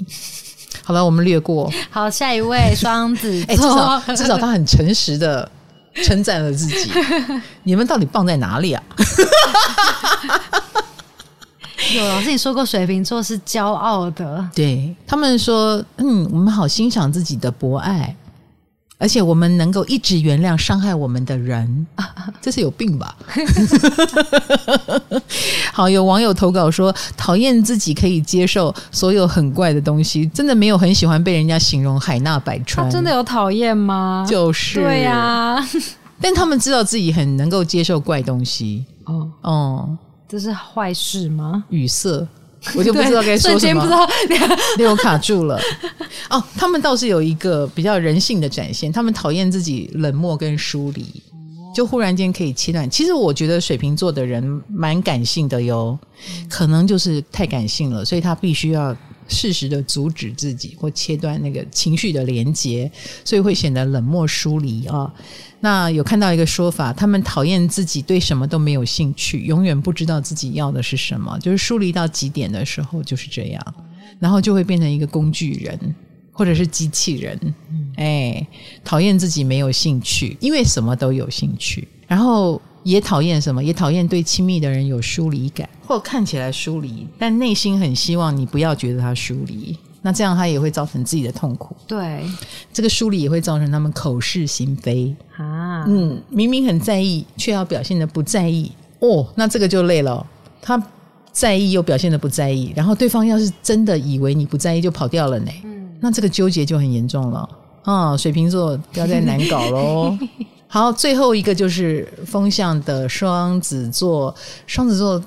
[0.83, 1.73] 好了，我们略过。
[1.91, 5.51] 好，下一位双子座， 诶，至少至少他很诚实的。
[6.05, 6.91] 称赞了自己，
[7.65, 8.83] 你们到底棒在哪里啊？
[11.95, 18.17] 有老师，你说过水瓶座是骄傲的，对他们说，嗯，我们好欣赏自己的博爱。
[18.99, 21.87] 而且我们能够一直原谅伤害我们的人，
[22.41, 23.15] 这是有病吧？
[25.71, 32.87] 好，有网友投稿说，讨厌自己可以接受所有很怪的东西，真的没有很喜欢被人家形容海纳百川。
[32.87, 34.25] 他真的有讨厌吗？
[34.27, 35.69] 就是，对呀、啊。
[36.19, 38.83] 但他们知道自己很能够接受怪东西。
[39.05, 39.99] 哦哦，
[40.29, 41.65] 这是坏事吗？
[41.71, 42.27] 语塞。
[42.75, 44.09] 我就不知道该说什么，不知道
[44.77, 45.57] 被我卡住了。
[46.29, 51.23] 哦，他们倒是有一个比较人性的展现，他们讨厌自己冷漠跟疏离，
[51.73, 52.91] 就忽然间可以切断。
[52.91, 55.97] 其实我觉得水瓶座的人蛮感性的哟，
[56.49, 58.97] 可能就是太感性了，所以他必须要
[59.29, 62.91] 适时的阻止自己或切断那个情绪的连接，
[63.25, 65.13] 所以会显得冷漠疏离啊。
[65.61, 73.75] 那有看到一个说法，他们讨厌自己对什么都没有兴趣，永远不知道自己要的是什么，就是疏离到极点的时候就是这样，
[74.19, 75.95] 然后就会变成一个工具人
[76.31, 77.55] 或者是机器人。
[77.97, 78.47] 哎，
[78.85, 89.77] 讨厌自己没有兴趣，因为什么都有兴趣，然后也讨厌什么，也讨厌对亲密的人有疏离感，或看起来疏离，但内心很希望你不要觉得他疏离。
[90.03, 91.75] 那这样他也会造成自己的痛苦。
[91.89, 92.23] 对，
[92.73, 95.85] 这个疏离也会造成他们口是心非啊。
[95.89, 98.71] 嗯，明明很在意，却要表现的不在意。
[99.01, 100.25] 哦，那这个就累了。
[100.63, 100.81] 他
[101.33, 105.51] 在意又表现的不在意，然后对方要是真的以为你不在意就跑掉了呢？
[105.65, 107.49] 嗯，那这个纠结就很严重了
[107.83, 108.17] 啊。
[108.17, 110.17] 水瓶座不要再难搞喽。
[110.77, 114.35] 好，最后一个就是风向的双子座，
[114.67, 115.23] 双子座。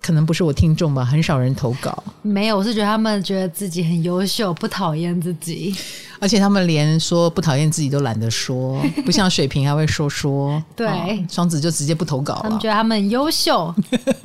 [0.00, 2.04] 可能不是我听众吧，很少人投稿。
[2.22, 5.74] 没有，我是觉得他们觉得自己很优秀，不讨厌自己，
[6.20, 10.62] 而且他们连说不讨厌自己都懒得说， 不像水瓶还会说说。
[10.76, 12.42] 对，哦，双子就直接不投稿了。
[12.44, 13.74] 他们觉得他们很优秀，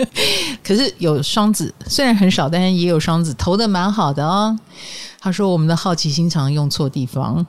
[0.63, 4.55] 可是有双子，虽然很少，但是也有双子投的蛮好的哦。
[5.23, 7.45] 他说：“我们的好奇心常用错地方，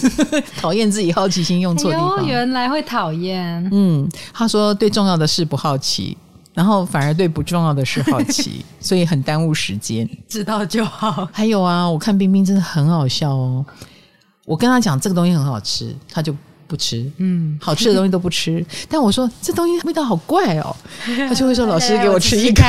[0.60, 2.18] 讨厌自己好奇心用错地方。
[2.18, 3.66] 哎，原来会讨厌。
[3.72, 6.16] 嗯，他说对重要的事不好奇。”
[6.52, 10.08] 然后反而对不重要的事好奇， 所以很耽误时间。
[10.28, 11.28] 知道就好。
[11.32, 13.64] 还有啊，我看冰冰真的很好笑哦。
[14.44, 16.32] 我跟他讲这个东西很好吃，他就
[16.68, 17.10] 不吃。
[17.16, 18.64] 嗯，好吃的东西都不吃。
[18.88, 20.76] 但我说这东西味道好怪哦，
[21.28, 22.62] 他就会说：“老师给我吃一口。”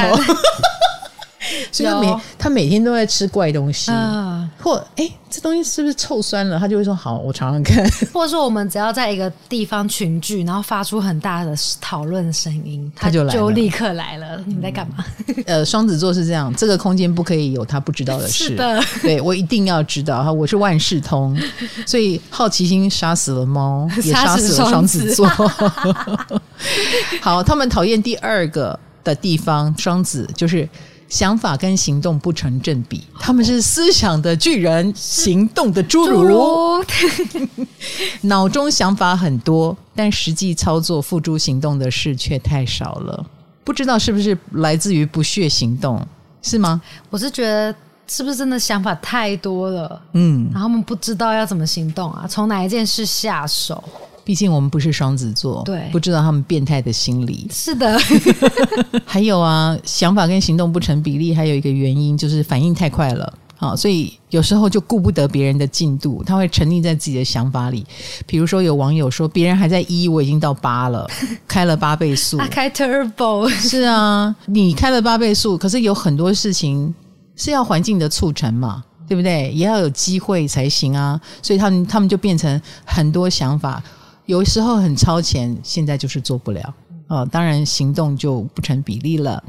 [1.71, 6.59] 所以他每他每天都在吃怪东西，啊或哎，这东西是不是臭酸了？
[6.59, 7.87] 他就会说好，我尝尝看。
[8.13, 14.41] 或者说我们只要在一个地方群聚，然后发出很大的讨论声音，他就就立刻来了。
[14.45, 15.05] 你们在干嘛？
[15.45, 18.45] 呃，双子座是这样，这个空间不可以有他不知道的事。
[18.49, 21.37] 是的，对我一定要知道哈，我是万事通，
[21.85, 25.27] 所以好奇心杀死了猫，也杀死了双子座。
[27.21, 30.67] 好，他们讨厌第二个的地方，双子就是。
[31.07, 36.83] 想法跟行动不成正比，他们是思想的巨人，行动的侏儒。
[38.21, 43.25] 脑中想法很多，但实际操作付诸行动的事却太少了。
[43.63, 46.05] 不知道是不是来自于不屑行动，
[46.41, 46.81] 是吗？
[47.09, 47.73] 我是觉得
[48.07, 50.01] 是不是真的想法太多了？
[50.13, 53.83] 嗯，然后他们不知道要怎么行动啊，从哪一件事下手？
[54.25, 57.47] 毕竟我们不是双子座，对，不知道他们变态的心理。
[57.51, 57.97] 是的，
[59.05, 67.85] 还有啊，想法跟行动不成比例，还有一个原因就是反应太快了啊，所以有时候就顾不得别人的进度，他会沉溺在自己的想法里。
[68.25, 71.07] 比如说，有网友说，别人还在一，我已经到八了，
[71.47, 73.47] 开了八倍速，他开 Turbo。
[73.47, 76.93] 是啊，你开了八倍速，可是有很多事情
[77.35, 79.51] 是要环境的促成嘛，对不对？
[79.53, 83.81] 也要有机会才行啊，所以他们他们就变成很多想法。
[84.25, 86.73] 有时候很超前，现在就是做不了
[87.07, 87.25] 呃。
[87.27, 89.43] 当然行动就不成比例了。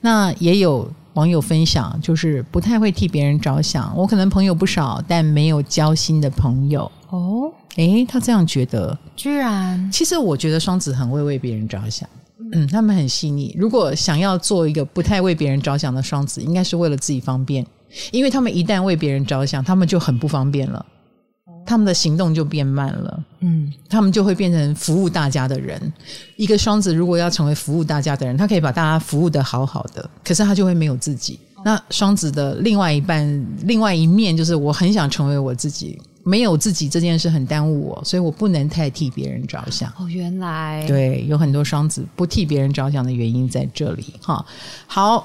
[0.00, 3.92] 那也有网友分享，就是不太会替别人着想。
[3.96, 7.50] 我可能朋友不少，但没有交心的朋友哦。
[7.76, 9.90] 诶，他这样觉得，居然？
[9.92, 12.08] 其实我觉得双子很会为别人着想，
[12.52, 13.54] 嗯，他们很细腻。
[13.56, 17.64] 如果想要做一个不太为别人着想的双子，应该是为了自己方便，
[18.10, 20.84] 因为他们一旦为别人着想，他们就很不方便了。
[21.70, 25.80] 他们的行动就变慢了，嗯，他们就会变成服务大家的人。
[26.34, 31.38] 一个双子如果要成为服务大家的人，他可以把大家服务的好好的，可是他就会没有自己。
[31.64, 39.88] 那双子的另外一半、另外一面就是，我很想成为我自己，没有自己这件事很耽误我，所以我不能太替别人着想。
[39.96, 44.06] 哦，原来对，有很多双子不替别人着想的原因在这里。
[44.20, 44.44] 哈，
[44.88, 45.24] 好，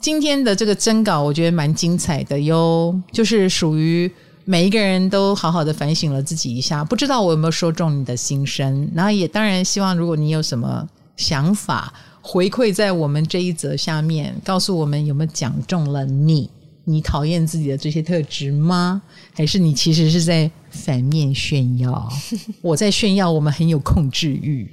[0.00, 4.10] 今天的这个征稿我觉得蛮精彩的哟，就是属于。
[4.44, 8.90] 每一个人都好好的反省了自己一下，不知道我有没有说中你的心声。
[8.94, 10.86] 然后也当然希望，如果你有什么
[11.16, 16.50] 想法回馈在我们这一则下面，告诉我们有没有讲中了你？
[16.86, 19.00] 你讨厌自己的这些特质吗？
[19.32, 22.12] 还是你其实是在反面炫耀？
[22.60, 24.70] 我在炫耀我们很有控制欲，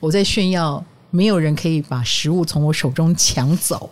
[0.00, 0.84] 我在炫耀。
[1.14, 3.88] 没有人可以把食物从我手中抢走，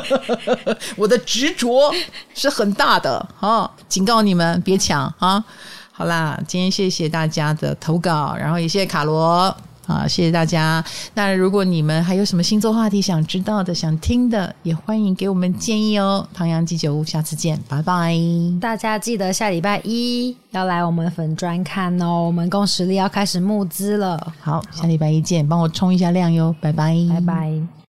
[0.96, 1.92] 我的执着
[2.34, 3.70] 是很大的啊！
[3.86, 5.44] 警告你们别抢啊！
[5.92, 9.54] 好啦，今天谢谢大家的投稿，然后也谢谢卡罗。
[9.88, 10.84] 好，谢谢大家。
[11.14, 16.28] 那如果你们还有什么星座话题想知道的、想听的，也欢迎给我们建议哦。
[16.34, 18.14] 唐阳鸡酒屋，下次见，拜拜。
[18.60, 22.24] 大家记得下礼拜一要来我们粉专看哦。
[22.26, 24.34] 我们共识力要开始募资了。
[24.38, 27.78] 好，下礼拜一见，帮我冲一下量哟，拜拜，拜拜。